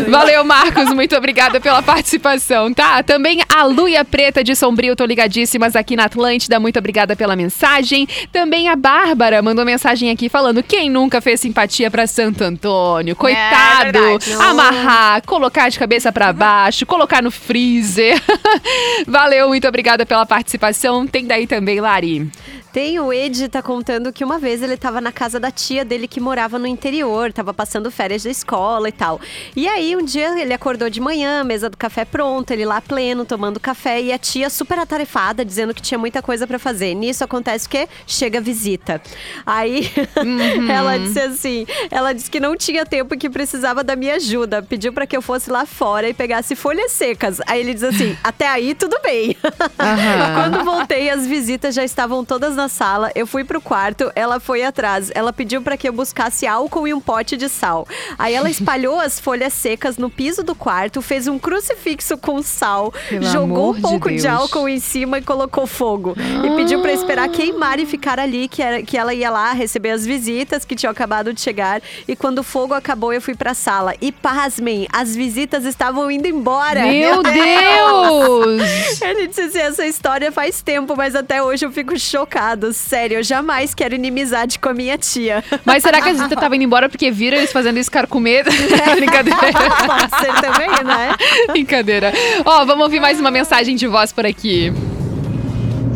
Valeu, 0.09 0.43
Marcos. 0.45 0.93
Muito 0.95 1.15
obrigada 1.15 1.61
pela 1.61 1.83
participação, 1.83 2.73
tá? 2.73 3.03
Também 3.03 3.41
a 3.49 3.65
Luia 3.65 4.05
Preta 4.05 4.43
de 4.43 4.57
Sombrio, 4.57 4.97
tô 4.97 5.05
ligadíssimas 5.05 5.77
aqui 5.77 5.95
na 5.97 6.05
Atlântida. 6.05 6.59
Muito 6.59 6.79
obrigada 6.79 7.15
pela 7.15 7.37
mensagem. 7.37 8.09
Também 8.33 8.69
a 8.69 8.77
Bárbara 8.77 9.43
mandou 9.43 9.65
mensagem 9.65 10.11
aqui 10.11 10.29
falando: 10.29 10.63
quem 10.63 10.89
nunca 10.89 11.21
fez 11.21 11.41
simpatia 11.41 11.91
pra 11.91 12.07
Santo 12.07 12.43
Antônio? 12.43 12.88
Coitado! 13.17 13.93
verdade. 13.93 14.33
Amarrar, 14.33 15.23
colocar 15.25 15.69
de 15.69 15.79
cabeça 15.79 16.13
pra 16.13 16.33
baixo, 16.33 16.87
colocar 16.87 17.23
no 17.23 17.31
freezer. 17.31 18.21
Valeu, 19.07 19.49
muito 19.49 19.67
obrigada 19.67 20.05
pela 20.05 20.27
participação. 20.27 21.07
Tem 21.07 21.27
daí 21.27 21.47
também, 21.47 21.81
Lari. 21.81 22.31
Tem 22.79 23.01
o 23.01 23.13
Ed 23.13 23.49
tá 23.49 23.61
contando 23.61 24.13
que 24.13 24.25
uma 24.25 24.39
vez 24.39 24.63
ele 24.63 24.77
tava 24.77 25.01
na 25.01 25.11
casa 25.11 25.41
da 25.41 25.51
tia 25.51 25.85
dele 25.85 26.07
que 26.07 26.21
morava 26.21 26.61
no 26.61 26.67
interior, 26.69 27.33
tava 27.33 27.53
passando 27.53 27.91
férias 27.91 28.23
da 28.23 28.31
escola 28.31 28.89
e 28.89 28.93
tal. 28.93 29.21
E 29.57 29.67
aí 29.67 29.97
um 29.97 30.05
dia 30.05 30.41
ele 30.41 30.55
acordou 30.55 30.89
de 30.89 31.01
manhã, 31.01 31.43
mesa 31.43 31.69
do 31.69 31.77
café 31.77 32.05
pronta, 32.05 32.53
ele 32.53 32.65
lá 32.65 32.81
pleno 32.81 33.25
tomando 33.25 33.59
café 33.59 34.01
e 34.01 34.13
a 34.13 34.17
tia 34.17 34.49
super 34.49 34.79
atarefada 34.79 35.45
dizendo 35.45 35.75
que 35.75 35.83
tinha 35.83 35.99
muita 35.99 36.23
coisa 36.23 36.47
pra 36.47 36.57
fazer. 36.57 36.95
Nisso 36.95 37.25
acontece 37.25 37.67
o 37.67 37.71
quê? 37.71 37.89
Chega 38.07 38.39
a 38.39 38.41
visita. 38.41 39.03
Aí 39.45 39.91
ela 40.73 41.01
disse 41.01 41.19
assim, 41.19 41.67
ela 41.91 42.13
disse 42.13 42.31
que 42.31 42.39
não 42.39 42.57
tinha 42.57 42.87
tempo 42.87 43.13
e 43.13 43.19
que 43.19 43.29
precisava 43.29 43.83
da 43.83 43.97
minha 43.97 44.15
ajuda, 44.15 44.63
pediu 44.63 44.93
pra 44.93 45.05
que 45.05 45.17
eu 45.17 45.23
fosse 45.23 45.51
lá 45.51 45.67
fora 45.67 46.09
e 46.09 46.15
pegasse 46.15 46.55
folhas 46.55 46.93
secas. 46.93 47.41
Aí 47.45 47.59
ele 47.59 47.75
diz 47.75 47.83
assim: 47.83 48.17
"Até 48.23 48.47
aí 48.47 48.73
tudo 48.73 48.97
bem". 49.03 49.37
Aham. 49.81 50.35
Quando 50.37 50.65
voltei, 50.65 51.11
as 51.11 51.27
visitas 51.27 51.75
já 51.75 51.83
estavam 51.83 52.25
todas 52.25 52.55
na 52.55 52.68
sala. 52.69 53.11
Eu 53.15 53.27
fui 53.27 53.45
pro 53.45 53.61
quarto, 53.61 54.11
ela 54.15 54.39
foi 54.41 54.63
atrás. 54.63 55.11
Ela 55.15 55.33
pediu 55.33 55.63
pra 55.63 55.77
que 55.77 55.89
eu 55.89 55.93
buscasse 55.93 56.47
álcool 56.47 56.87
e 56.87 56.95
um 56.95 57.01
pote 57.01 57.37
de 57.37 57.49
sal. 57.49 57.87
Aí 58.19 58.35
ela 58.35 58.49
espalhou 58.51 58.99
as 58.99 59.19
folhas 59.19 59.53
secas 59.53 59.97
no 59.97 60.11
piso 60.11 60.43
do 60.43 60.55
quarto, 60.55 61.01
fez 61.03 61.27
um 61.27 61.39
crucifixo 61.39 62.17
com 62.19 62.43
sal, 62.43 62.93
Pelo 63.09 63.25
jogou 63.27 63.71
um 63.71 63.75
de 63.75 63.81
pouco 63.81 64.09
de, 64.09 64.23
Deus. 64.23 64.27
álcool 64.27 64.69
em 64.69 64.79
cima 64.81 65.19
e 65.19 65.23
colocou 65.23 65.67
fogo. 65.67 66.15
E 66.45 66.57
pediu 66.57 66.81
pra 66.81 66.93
esperar 66.93 67.29
queimar 67.29 67.79
e 67.79 67.87
ficar 67.87 68.19
ali, 68.19 68.49
que, 68.49 68.63
era, 68.63 68.83
que 68.83 68.97
ela 68.97 69.15
ia 69.15 69.31
lá 69.31 69.53
receber 69.53 69.91
as 69.91 70.05
visitas 70.05 70.65
que 70.65 70.75
tinham 70.77 70.91
acabado 70.91 71.33
de 71.33 71.41
chegar. 71.41 71.81
E 72.07 72.15
quando 72.17 72.39
o 72.41 72.43
fogo 72.43 72.75
acabou, 72.75 73.13
eu 73.13 73.21
fui 73.21 73.35
pra 73.35 73.55
sala. 73.55 73.95
E 74.01 74.11
pasmem, 74.13 74.87
as 74.93 75.15
visitas 75.15 75.65
estavam 75.65 76.11
indo 76.11 76.27
embora. 76.27 76.83
Meu 76.83 77.23
Deus! 77.23 79.01
Ele 79.01 79.27
disse 79.29 79.43
assim: 79.43 79.59
essa 79.59 79.87
história 79.87 80.31
faz 80.33 80.63
tempo, 80.63 80.97
mas 80.97 81.15
até 81.15 81.43
hoje 81.43 81.65
eu 81.65 81.73
fico 81.73 81.97
Sério, 82.73 83.19
eu 83.19 83.23
jamais 83.23 83.75
quero 83.75 83.95
inimizade 83.95 84.59
com 84.59 84.69
a 84.69 84.75
minha 84.75 84.97
tia. 84.97 85.43
Mas 85.65 85.83
será 85.83 86.01
que 86.01 86.09
a 86.09 86.15
Zita 86.15 86.37
tava 86.37 86.57
indo 86.57 86.65
embora 86.65 86.89
porque 86.89 87.11
viram 87.11 87.39
eles 87.39 87.53
fazendo 87.53 87.79
isso, 87.79 87.91
medo? 88.21 88.51
Brincadeira. 88.97 89.39
Pode 89.87 90.11
ser 90.19 90.41
também, 90.41 90.69
né? 90.85 91.15
Brincadeira. 91.49 92.13
Ó, 92.45 92.65
vamos 92.65 92.85
ouvir 92.85 93.01
mais 93.01 93.19
uma 93.21 93.31
mensagem 93.31 93.77
de 93.77 93.87
voz 93.87 94.13
por 94.13 94.27
aqui. 94.27 94.73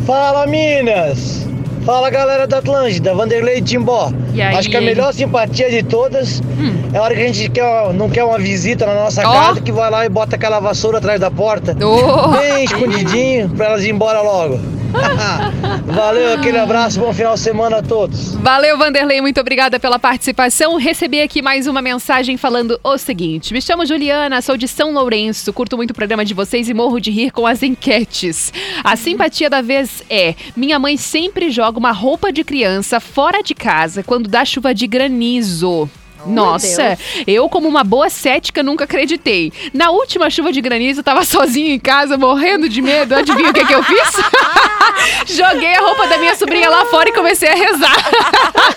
Fala 0.06 0.46
Minas! 0.46 1.46
Fala 1.84 2.10
galera 2.10 2.46
da 2.46 2.58
Atlântida, 2.58 3.12
Vanderlei 3.12 3.60
Timbó. 3.60 4.12
E 4.32 4.40
aí? 4.40 4.54
Acho 4.54 4.70
que 4.70 4.76
a 4.76 4.80
melhor 4.80 5.12
simpatia 5.12 5.68
de 5.68 5.82
todas 5.82 6.40
é 6.92 6.98
a 6.98 7.02
hora 7.02 7.14
que 7.14 7.22
a 7.22 7.26
gente 7.26 7.48
quer, 7.50 7.92
não 7.92 8.08
quer 8.08 8.22
uma 8.22 8.38
visita 8.38 8.86
na 8.86 8.94
nossa 8.94 9.26
Ó. 9.26 9.32
casa, 9.32 9.60
que 9.60 9.72
vai 9.72 9.90
lá 9.90 10.06
e 10.06 10.08
bota 10.08 10.36
aquela 10.36 10.60
vassoura 10.60 10.98
atrás 10.98 11.20
da 11.20 11.30
porta. 11.30 11.76
Oh. 11.84 12.28
Bem 12.28 12.64
escondidinho, 12.64 13.48
pra 13.50 13.66
elas 13.66 13.84
ir 13.84 13.90
embora 13.90 14.20
logo. 14.20 14.60
Valeu, 15.86 16.34
aquele 16.34 16.58
abraço, 16.58 17.00
bom 17.00 17.12
final 17.12 17.34
de 17.34 17.40
semana 17.40 17.78
a 17.78 17.82
todos. 17.82 18.34
Valeu, 18.34 18.76
Vanderlei, 18.78 19.20
muito 19.20 19.40
obrigada 19.40 19.80
pela 19.80 19.98
participação. 19.98 20.76
Recebi 20.76 21.20
aqui 21.20 21.40
mais 21.40 21.66
uma 21.66 21.82
mensagem 21.82 22.36
falando 22.36 22.78
o 22.82 22.98
seguinte: 22.98 23.52
Me 23.52 23.60
chamo 23.60 23.86
Juliana, 23.86 24.40
sou 24.42 24.56
de 24.56 24.68
São 24.68 24.92
Lourenço, 24.92 25.52
curto 25.52 25.76
muito 25.76 25.90
o 25.90 25.94
programa 25.94 26.24
de 26.24 26.34
vocês 26.34 26.68
e 26.68 26.74
morro 26.74 27.00
de 27.00 27.10
rir 27.10 27.30
com 27.30 27.46
as 27.46 27.62
enquetes. 27.62 28.52
A 28.84 28.96
simpatia 28.96 29.48
da 29.48 29.62
vez 29.62 30.02
é: 30.08 30.34
minha 30.56 30.78
mãe 30.78 30.96
sempre 30.96 31.50
joga 31.50 31.78
uma 31.78 31.92
roupa 31.92 32.32
de 32.32 32.44
criança 32.44 33.00
fora 33.00 33.42
de 33.42 33.54
casa 33.54 34.02
quando 34.02 34.28
dá 34.28 34.44
chuva 34.44 34.74
de 34.74 34.86
granizo. 34.86 35.88
Nossa, 36.26 36.98
eu, 37.26 37.48
como 37.48 37.68
uma 37.68 37.82
boa 37.84 38.08
cética, 38.10 38.62
nunca 38.62 38.84
acreditei. 38.84 39.52
Na 39.72 39.90
última 39.90 40.28
chuva 40.30 40.52
de 40.52 40.60
granizo, 40.60 41.00
eu 41.00 41.04
tava 41.04 41.24
sozinha 41.26 41.74
em 41.74 41.78
casa, 41.78 42.16
morrendo 42.16 42.68
de 42.68 42.80
medo. 42.82 43.14
Adivinha 43.14 43.50
o 43.50 43.52
que, 43.52 43.64
que 43.64 43.72
eu 43.74 43.82
fiz? 43.82 44.10
Joguei 45.36 45.74
a 45.74 45.80
roupa 45.80 46.06
da 46.06 46.18
minha 46.18 46.34
sobrinha 46.36 46.68
lá 46.68 46.84
fora 46.86 47.08
e 47.08 47.12
comecei 47.12 47.48
a 47.48 47.54
rezar. 47.54 47.96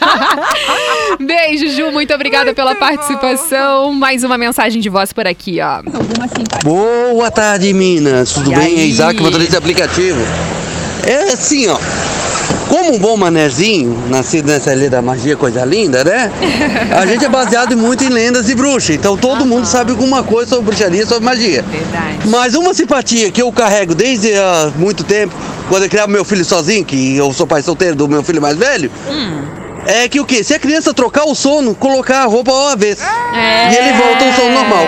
Beijo, 1.19 1.67
Ju. 1.69 1.91
Muito 1.91 2.13
obrigada 2.13 2.53
pela 2.53 2.75
participação. 2.75 3.93
Mais 3.93 4.23
uma 4.23 4.37
mensagem 4.37 4.81
de 4.81 4.89
voz 4.89 5.13
por 5.13 5.27
aqui, 5.27 5.59
ó. 5.61 5.81
Boa 6.63 7.29
tarde, 7.31 7.73
Minas. 7.73 8.33
Tudo 8.33 8.51
E 8.51 8.55
bem? 8.55 8.65
aí? 8.65 8.79
É 8.79 8.85
Isaac, 8.85 9.21
motorista 9.21 9.51
de 9.51 9.57
aplicativo. 9.57 10.19
É 11.05 11.33
assim, 11.33 11.67
ó. 11.67 11.77
Como 12.85 12.97
um 12.97 12.99
bom 12.99 13.17
manezinho, 13.17 13.97
nascido 14.09 14.45
nessa 14.45 14.71
ilha 14.71 14.91
da 14.91 15.01
magia, 15.01 15.35
coisa 15.35 15.65
linda, 15.65 16.03
né? 16.03 16.31
A 16.95 17.03
gente 17.07 17.25
é 17.25 17.29
baseado 17.29 17.75
muito 17.75 18.03
em 18.03 18.09
lendas 18.09 18.47
e 18.47 18.53
bruxas. 18.53 18.95
Então 18.95 19.17
todo 19.17 19.43
mundo 19.43 19.65
sabe 19.65 19.89
alguma 19.89 20.21
coisa 20.21 20.51
sobre 20.51 20.65
bruxaria, 20.65 21.03
sobre 21.03 21.25
magia. 21.25 21.63
Verdade. 21.63 22.29
Mas 22.29 22.53
uma 22.53 22.75
simpatia 22.75 23.31
que 23.31 23.41
eu 23.41 23.51
carrego 23.51 23.95
desde 23.95 24.35
há 24.35 24.71
muito 24.75 25.03
tempo, 25.03 25.33
quando 25.67 25.81
eu 25.81 25.89
criava 25.89 26.11
meu 26.11 26.23
filho 26.23 26.45
sozinho, 26.45 26.85
que 26.85 27.17
eu 27.17 27.33
sou 27.33 27.47
pai 27.47 27.63
solteiro 27.63 27.95
do 27.95 28.07
meu 28.07 28.21
filho 28.21 28.39
mais 28.39 28.55
velho, 28.55 28.91
é 29.87 30.07
que 30.07 30.19
o 30.19 30.25
quê? 30.25 30.43
Se 30.43 30.53
a 30.53 30.59
criança 30.59 30.93
trocar 30.93 31.23
o 31.25 31.33
sono, 31.33 31.73
colocar 31.73 32.19
a 32.19 32.25
roupa 32.25 32.51
ao 32.51 32.67
avesso. 32.67 33.01
E 33.71 33.75
ele 33.75 33.93
volta 33.93 34.25
ao 34.25 34.33
sono 34.33 34.53
normal. 34.53 34.85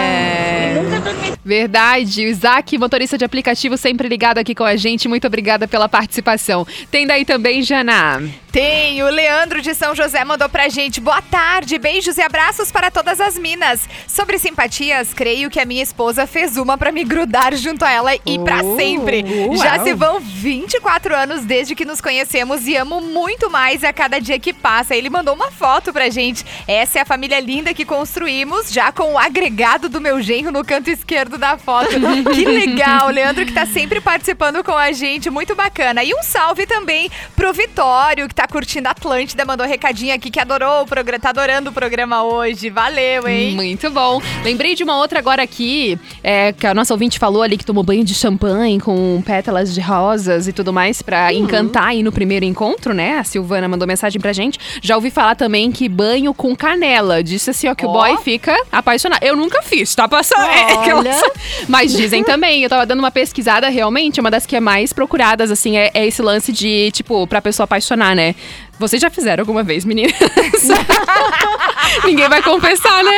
Verdade. 1.47 2.25
O 2.25 2.27
Isaac, 2.27 2.77
motorista 2.77 3.17
de 3.17 3.23
aplicativo, 3.23 3.77
sempre 3.77 4.09
ligado 4.09 4.37
aqui 4.37 4.53
com 4.53 4.65
a 4.65 4.75
gente. 4.75 5.07
Muito 5.07 5.25
obrigada 5.25 5.65
pela 5.65 5.87
participação. 5.87 6.67
Tem 6.91 7.07
daí 7.07 7.23
também, 7.23 7.63
Jana. 7.63 8.21
Tem, 8.51 9.01
o 9.01 9.07
Leandro 9.09 9.61
de 9.61 9.73
São 9.73 9.95
José 9.95 10.25
mandou 10.25 10.49
pra 10.49 10.67
gente. 10.67 10.99
Boa 10.99 11.21
tarde, 11.21 11.77
beijos 11.77 12.17
e 12.17 12.21
abraços 12.21 12.69
para 12.69 12.91
todas 12.91 13.21
as 13.21 13.37
minas. 13.37 13.87
Sobre 14.07 14.37
simpatias, 14.37 15.13
creio 15.13 15.49
que 15.49 15.59
a 15.59 15.65
minha 15.65 15.81
esposa 15.83 16.27
fez 16.27 16.57
uma 16.57 16.77
pra 16.77 16.91
me 16.91 17.05
grudar 17.05 17.55
junto 17.55 17.85
a 17.85 17.91
ela 17.91 18.13
e 18.25 18.37
pra 18.39 18.57
Uh, 18.63 18.75
sempre. 18.75 19.23
uau. 19.23 19.55
Já 19.55 19.81
se 19.83 19.93
vão 19.93 20.19
24 20.19 21.15
anos 21.15 21.45
desde 21.45 21.75
que 21.75 21.85
nos 21.85 22.01
conhecemos 22.01 22.67
e 22.67 22.75
amo 22.75 22.99
muito 22.99 23.49
mais 23.49 23.85
a 23.85 23.93
cada 23.93 24.19
dia 24.19 24.37
que 24.37 24.51
passa. 24.51 24.95
Ele 24.95 25.09
mandou 25.09 25.33
uma 25.33 25.49
foto 25.51 25.93
pra 25.93 26.09
gente. 26.09 26.43
Essa 26.67 26.99
é 26.99 27.01
a 27.03 27.05
família 27.05 27.39
linda 27.39 27.73
que 27.73 27.85
construímos, 27.85 28.73
já 28.73 28.91
com 28.91 29.13
o 29.13 29.17
agregado 29.17 29.87
do 29.87 30.01
meu 30.01 30.21
genro 30.21 30.51
no 30.51 30.65
canto 30.65 30.89
esquerdo 30.89 31.36
da 31.37 31.57
foto. 31.57 31.89
que 32.33 32.45
legal, 32.45 33.09
Leandro 33.09 33.45
que 33.45 33.51
tá 33.53 33.65
sempre 33.65 34.01
participando 34.01 34.63
com 34.63 34.71
a 34.71 34.91
gente, 34.91 35.29
muito 35.29 35.55
bacana. 35.55 36.03
E 36.03 36.13
um 36.13 36.23
salve 36.23 36.65
também 36.65 37.09
pro 37.35 37.53
Vitório, 37.53 38.27
que 38.27 38.35
tá 38.35 38.47
curtindo 38.47 38.87
Atlântida, 38.89 39.45
mandou 39.45 39.65
um 39.65 39.69
recadinho 39.69 40.13
aqui 40.13 40.29
que 40.29 40.39
adorou 40.39 40.83
o 40.83 40.85
programa, 40.85 41.19
tá 41.19 41.29
adorando 41.29 41.69
o 41.69 41.73
programa 41.73 42.23
hoje. 42.23 42.69
Valeu, 42.69 43.27
hein? 43.27 43.55
Muito 43.55 43.89
bom. 43.91 44.21
Lembrei 44.43 44.75
de 44.75 44.83
uma 44.83 44.97
outra 44.97 45.19
agora 45.19 45.41
aqui, 45.43 45.97
é, 46.23 46.51
que 46.53 46.65
a 46.65 46.73
nossa 46.73 46.93
ouvinte 46.93 47.19
falou 47.19 47.41
ali 47.43 47.57
que 47.57 47.65
tomou 47.65 47.83
banho 47.83 48.03
de 48.03 48.13
champanhe 48.13 48.79
com 48.79 49.21
pétalas 49.25 49.73
de 49.73 49.81
rosas 49.81 50.47
e 50.47 50.53
tudo 50.53 50.71
mais 50.73 51.01
pra 51.01 51.33
encantar 51.33 51.87
aí 51.89 52.03
no 52.03 52.11
primeiro 52.11 52.45
encontro, 52.45 52.93
né? 52.93 53.17
A 53.19 53.23
Silvana 53.23 53.67
mandou 53.67 53.87
mensagem 53.87 54.19
pra 54.19 54.33
gente. 54.33 54.59
Já 54.81 54.95
ouvi 54.95 55.09
falar 55.11 55.35
também 55.35 55.71
que 55.71 55.87
banho 55.89 56.33
com 56.33 56.55
canela. 56.55 57.23
Disse 57.23 57.49
assim, 57.49 57.67
ó, 57.67 57.75
que 57.75 57.85
o 57.85 57.89
Ó. 57.89 57.93
boy 57.93 58.17
fica 58.17 58.55
apaixonado. 58.71 59.23
Eu 59.23 59.35
nunca 59.35 59.61
fiz, 59.61 59.93
tá 59.95 60.07
passando. 60.07 60.47
É, 60.57 60.73
aquelas- 60.73 61.21
Mas 61.67 61.91
dizem 61.93 62.23
também, 62.23 62.63
eu 62.63 62.69
tava 62.69 62.85
dando 62.85 62.99
uma 62.99 63.11
pesquisada 63.11 63.69
realmente, 63.69 64.19
uma 64.19 64.31
das 64.31 64.45
que 64.45 64.55
é 64.55 64.59
mais 64.59 64.93
procuradas, 64.93 65.51
assim, 65.51 65.77
é, 65.77 65.91
é 65.93 66.05
esse 66.05 66.21
lance 66.21 66.51
de, 66.51 66.91
tipo, 66.91 67.25
pra 67.27 67.41
pessoa 67.41 67.65
apaixonar, 67.65 68.15
né? 68.15 68.35
Vocês 68.79 69.01
já 69.01 69.09
fizeram 69.09 69.41
alguma 69.41 69.63
vez, 69.63 69.83
meninas? 69.85 70.13
Ninguém 72.05 72.29
vai 72.29 72.41
confessar, 72.41 73.03
né? 73.03 73.11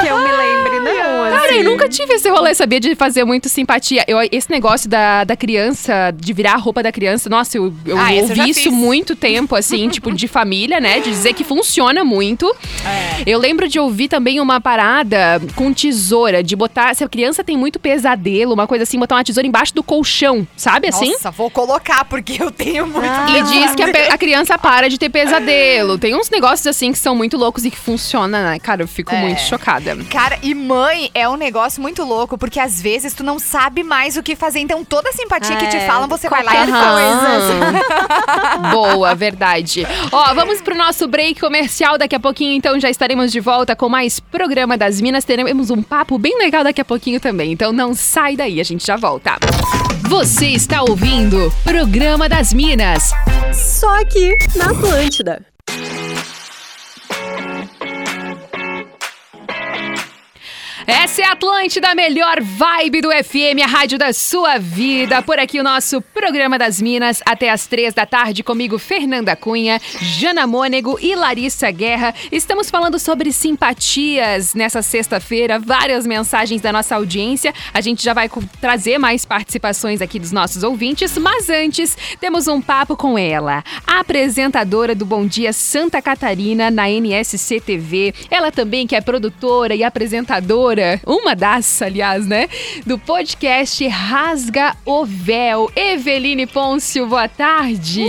que 0.00 0.08
eu 0.08 0.18
me 0.18 0.32
lembre, 0.32 0.80
não. 0.80 1.30
Cara, 1.30 1.46
assim. 1.46 1.54
eu 1.56 1.64
nunca 1.64 1.88
tive 1.88 2.14
esse 2.14 2.28
rolê, 2.28 2.54
sabia? 2.54 2.80
De 2.80 2.94
fazer 2.94 3.24
muito 3.24 3.48
simpatia. 3.48 4.04
Eu, 4.08 4.18
esse 4.32 4.50
negócio 4.50 4.88
da, 4.88 5.24
da 5.24 5.36
criança, 5.36 6.12
de 6.16 6.32
virar 6.32 6.54
a 6.54 6.56
roupa 6.56 6.82
da 6.82 6.90
criança, 6.90 7.28
nossa, 7.28 7.56
eu, 7.56 7.72
eu 7.86 7.98
Ah, 7.98 8.12
esse 8.14 8.32
eu 8.32 8.38
ouvi 8.38 8.50
isso 8.50 8.62
fiz. 8.64 8.72
muito 8.72 9.14
tempo, 9.14 9.54
assim, 9.54 9.88
tipo, 9.88 10.12
de 10.12 10.26
família, 10.26 10.80
né? 10.80 11.00
De 11.00 11.10
dizer 11.10 11.32
que 11.34 11.44
funciona 11.44 12.04
muito. 12.04 12.46
É. 12.84 13.22
Eu 13.26 13.38
lembro 13.38 13.68
de 13.68 13.78
ouvir 13.78 14.08
também 14.08 14.40
uma 14.40 14.60
parada 14.60 15.40
com 15.54 15.72
tesoura, 15.72 16.42
de 16.42 16.56
botar. 16.56 16.94
Se 16.94 17.04
a 17.04 17.08
criança 17.08 17.44
tem 17.44 17.56
muito 17.56 17.78
pesadelo, 17.78 18.52
uma 18.52 18.66
coisa 18.66 18.82
assim, 18.84 18.98
botar 18.98 19.16
uma 19.16 19.24
tesoura 19.24 19.46
embaixo 19.46 19.74
do 19.74 19.82
colchão, 19.82 20.46
sabe 20.56 20.88
assim? 20.88 21.12
Nossa, 21.12 21.30
vou 21.30 21.50
colocar, 21.50 22.04
porque 22.04 22.42
eu 22.42 22.50
tenho 22.50 22.86
muito 22.86 23.06
E 23.30 23.42
diz 23.42 23.74
que 23.74 23.82
a, 23.82 24.14
a 24.14 24.18
criança 24.24 24.56
para 24.56 24.88
de 24.88 24.96
ter 24.96 25.10
pesadelo. 25.10 25.98
Tem 25.98 26.14
uns 26.14 26.30
negócios 26.30 26.66
assim 26.66 26.92
que 26.92 26.98
são 26.98 27.14
muito 27.14 27.36
loucos 27.36 27.62
e 27.66 27.70
que 27.70 27.76
funcionam, 27.76 28.42
né? 28.42 28.58
Cara, 28.58 28.82
eu 28.82 28.88
fico 28.88 29.14
É. 29.14 29.20
muito 29.20 29.40
chocada. 29.42 29.94
Cara, 30.10 30.38
e 30.42 30.54
mãe 30.54 31.10
é 31.14 31.28
um 31.28 31.36
negócio 31.36 31.82
muito 31.82 32.02
louco, 32.04 32.38
porque 32.38 32.58
às 32.58 32.80
vezes 32.80 33.12
tu 33.12 33.22
não 33.22 33.38
sabe 33.38 33.82
mais 33.82 34.16
o 34.16 34.22
que 34.22 34.34
fazer. 34.34 34.60
Então, 34.60 34.82
toda 34.82 35.10
a 35.10 35.12
simpatia 35.12 35.56
que 35.56 35.66
te 35.66 35.76
É, 35.76 35.86
falam, 35.86 36.08
você 36.08 36.30
vai 36.30 36.42
lá 36.42 36.52
e 36.64 36.70
faz. 36.70 38.64
Boa, 38.72 39.14
verdade. 39.14 39.86
Ó, 40.10 40.32
vamos 40.34 40.62
pro 40.62 40.74
nosso 40.74 41.06
break 41.06 41.38
comercial. 41.38 41.98
Daqui 41.98 42.14
a 42.16 42.20
pouquinho, 42.20 42.54
então, 42.54 42.80
já 42.80 42.88
estaremos 42.88 43.30
de 43.30 43.40
volta 43.40 43.76
com 43.76 43.90
mais 43.90 44.18
programa 44.20 44.78
das 44.78 45.02
Minas. 45.02 45.24
Teremos 45.24 45.68
um 45.70 45.82
papo 45.82 46.18
bem 46.18 46.38
legal 46.38 46.64
daqui 46.64 46.80
a 46.80 46.84
pouquinho 46.84 47.20
também. 47.20 47.52
Então 47.52 47.72
não 47.72 47.94
sai 47.94 48.36
daí, 48.36 48.58
a 48.58 48.64
gente 48.64 48.86
já 48.86 48.96
volta. 48.96 49.32
Você 50.08 50.48
está 50.48 50.82
ouvindo 50.82 51.52
Programa 51.64 52.28
das 52.28 52.52
Minas. 52.52 53.10
Só 53.52 54.04
aqui 54.14 54.32
na 54.56 54.70
Atlântida. 54.70 55.44
Essa 60.86 61.22
é 61.22 61.24
a 61.24 61.32
Atlântida, 61.32 61.88
a 61.88 61.94
melhor 61.94 62.42
vibe 62.42 63.00
do 63.00 63.08
FM, 63.10 63.62
a 63.62 63.66
rádio 63.66 63.98
da 63.98 64.12
sua 64.12 64.58
vida. 64.58 65.22
Por 65.22 65.38
aqui 65.38 65.58
o 65.58 65.62
nosso 65.62 66.00
Programa 66.00 66.58
das 66.58 66.80
Minas, 66.80 67.22
até 67.24 67.50
às 67.50 67.66
três 67.66 67.94
da 67.94 68.04
tarde, 68.04 68.42
comigo 68.42 68.78
Fernanda 68.78 69.34
Cunha, 69.34 69.80
Jana 70.00 70.46
Mônego 70.46 70.98
e 71.00 71.14
Larissa 71.14 71.70
Guerra. 71.70 72.14
Estamos 72.30 72.68
falando 72.68 72.98
sobre 72.98 73.32
simpatias 73.32 74.54
nessa 74.54 74.82
sexta-feira, 74.82 75.58
várias 75.58 76.06
mensagens 76.06 76.60
da 76.60 76.72
nossa 76.72 76.96
audiência. 76.96 77.54
A 77.72 77.80
gente 77.80 78.02
já 78.02 78.12
vai 78.12 78.30
trazer 78.60 78.98
mais 78.98 79.24
participações 79.24 80.02
aqui 80.02 80.18
dos 80.18 80.32
nossos 80.32 80.62
ouvintes, 80.62 81.16
mas 81.16 81.48
antes 81.48 81.96
temos 82.20 82.46
um 82.46 82.60
papo 82.60 82.96
com 82.96 83.18
ela, 83.18 83.64
a 83.86 84.00
apresentadora 84.00 84.94
do 84.94 85.06
Bom 85.06 85.26
Dia 85.26 85.52
Santa 85.52 86.02
Catarina 86.02 86.70
na 86.70 86.90
NSC 86.90 87.60
TV. 87.60 88.12
Ela 88.30 88.50
também 88.50 88.86
que 88.86 88.94
é 88.94 89.00
produtora 89.00 89.74
e 89.74 89.82
apresentadora, 89.82 90.73
uma 91.06 91.36
das, 91.36 91.80
aliás, 91.80 92.26
né, 92.26 92.48
do 92.84 92.98
podcast 92.98 93.86
Rasga 93.86 94.74
o 94.84 95.04
Véu. 95.04 95.70
Eveline 95.76 96.46
Pôncio, 96.46 97.06
boa 97.06 97.28
tarde. 97.28 98.04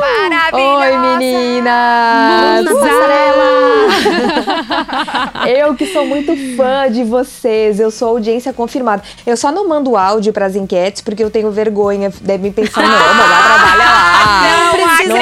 Maravilhosa! 0.00 0.84
Oi, 0.84 1.18
meninas! 1.18 2.64
Musa! 2.64 2.86
Eu 5.48 5.74
que 5.74 5.86
sou 5.86 6.06
muito 6.06 6.34
fã 6.56 6.90
de 6.90 7.02
vocês, 7.04 7.80
eu 7.80 7.90
sou 7.90 8.08
audiência 8.10 8.52
confirmada. 8.52 9.02
Eu 9.26 9.36
só 9.36 9.50
não 9.50 9.68
mando 9.68 9.96
áudio 9.96 10.32
pras 10.32 10.54
enquetes 10.56 11.02
porque 11.02 11.22
eu 11.22 11.30
tenho 11.30 11.50
vergonha. 11.50 12.12
Devem 12.20 12.52
pensar, 12.52 12.82
não, 12.82 12.90
mas 12.90 13.30
lá 13.30 13.42
trabalha 13.42 13.84
lá. 13.84 14.06
Não 15.06 15.16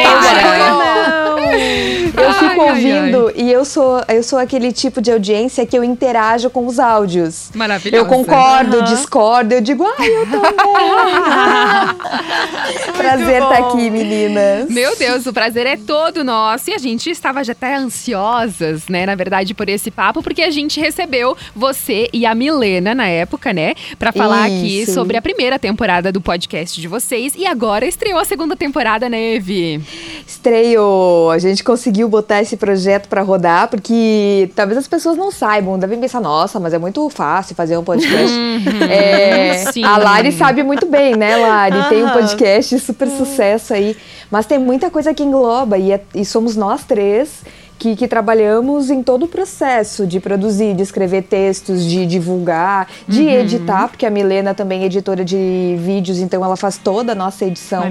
Não, 1.19 1.24
Eu 2.17 2.29
Ai, 2.29 2.35
fico 2.35 2.63
ai, 2.63 2.69
ouvindo 2.71 3.33
e 3.35 3.51
eu 3.51 3.65
sou, 3.65 4.01
eu 4.09 4.23
sou 4.23 4.39
aquele 4.39 4.73
tipo 4.73 5.01
de 5.03 5.11
audiência 5.11 5.67
que 5.67 5.77
eu 5.77 5.83
interajo 5.83 6.49
com 6.49 6.65
os 6.67 6.79
áudios. 6.79 7.51
Maravilhosa. 7.55 8.05
Eu 8.05 8.07
concordo, 8.07 8.77
Aham. 8.79 8.85
discordo, 8.85 9.55
eu 9.55 9.61
digo, 9.61 9.85
ai, 9.99 10.09
eu 10.09 10.27
também. 10.31 10.53
Prazer 12.97 13.43
estar 13.43 13.59
aqui, 13.59 13.91
meninas. 13.91 14.69
Meu 14.71 14.97
Deus, 14.97 15.27
o 15.27 15.33
prazer 15.33 15.67
é 15.67 15.77
todo 15.77 16.23
nosso. 16.23 16.71
E 16.71 16.75
a 16.75 16.79
gente 16.79 17.11
estava 17.11 17.43
já 17.43 17.53
até 17.53 17.75
ansiosas, 17.77 18.87
né, 18.89 19.07
na 19.07 19.15
verdade, 19.15 19.55
por 19.55 19.69
esse 19.69 19.91
papo, 19.91 20.23
porque 20.23 20.43
a 20.43 20.51
gente 20.51 20.81
recebeu 20.81 21.37
você 21.55 22.09
e 22.13 22.27
a 22.27 22.35
Milena 22.35 22.95
na 22.95 23.07
época, 23.07 23.53
né, 23.53 23.75
Pra 23.99 24.13
falar 24.13 24.45
aqui 24.45 24.83
Isso. 24.83 24.95
sobre 24.95 25.17
a 25.17 25.23
primeira 25.23 25.59
temporada 25.59 26.13
do 26.13 26.21
podcast 26.21 26.81
de 26.81 26.89
vocês. 26.89 27.35
E 27.37 27.47
agora 27.47 27.87
estreou 27.87 28.19
a 28.19 28.25
segunda 28.25 28.57
temporada, 28.57 29.09
né, 29.09 29.35
Evi? 29.35 29.81
Estreou. 30.27 31.31
A 31.35 31.39
gente 31.39 31.63
conseguiu 31.65 32.09
botar 32.09 32.41
esse 32.41 32.57
projeto 32.57 33.09
pra 33.09 33.23
rodar, 33.23 33.69
porque 33.69 34.51
talvez 34.55 34.79
as 34.79 34.87
pessoas 34.89 35.17
não 35.17 35.31
saibam, 35.31 35.79
devem 35.79 35.99
pensar, 36.01 36.21
nossa, 36.21 36.59
mas 36.61 36.73
é 36.73 36.79
muito 36.79 37.09
fácil 37.11 37.55
fazer 37.55 37.77
um 37.77 37.85
podcast. 37.85 38.35
É, 38.89 39.65
sim. 39.73 39.85
a 39.85 39.97
Lari 39.97 40.33
sabe 40.33 40.63
muito 40.63 40.87
bem, 40.87 41.15
né, 41.17 41.37
Lari? 41.37 41.89
Tem 41.89 42.03
um 42.03 42.07
Aham. 42.07 42.21
podcast 42.21 42.79
super 42.79 43.09
sucesso 43.09 43.75
aí, 43.75 43.97
mas 44.31 44.47
tem 44.47 44.59
muita 44.59 44.91
coisa 44.91 45.13
que 45.13 45.23
engloba, 45.23 45.77
e, 45.79 45.93
é- 45.93 46.01
e 46.15 46.25
somos 46.25 46.57
nós 46.57 46.85
três. 46.85 47.43
Que, 47.79 47.97
que 47.97 48.07
trabalhamos 48.09 48.89
em 48.89 49.03
todo 49.03 49.25
o 49.25 49.29
processo 49.29 50.07
de 50.07 50.21
produzir, 50.21 50.75
de 50.75 50.83
escrever 50.83 51.23
textos, 51.25 51.85
de 51.85 52.07
divulgar, 52.07 52.89
de 53.09 53.23
Uhum. 53.23 53.31
editar, 53.31 53.89
porque 53.89 54.07
a 54.07 54.11
Milena 54.11 54.55
também 54.55 54.83
é 54.83 54.87
editora 54.87 55.25
de 55.25 55.77
vídeos, 55.79 56.19
então 56.19 56.45
ela 56.45 56.57
faz 56.57 56.79
toda 56.79 57.13
a 57.13 57.15
nossa 57.15 57.45
edição 57.45 57.83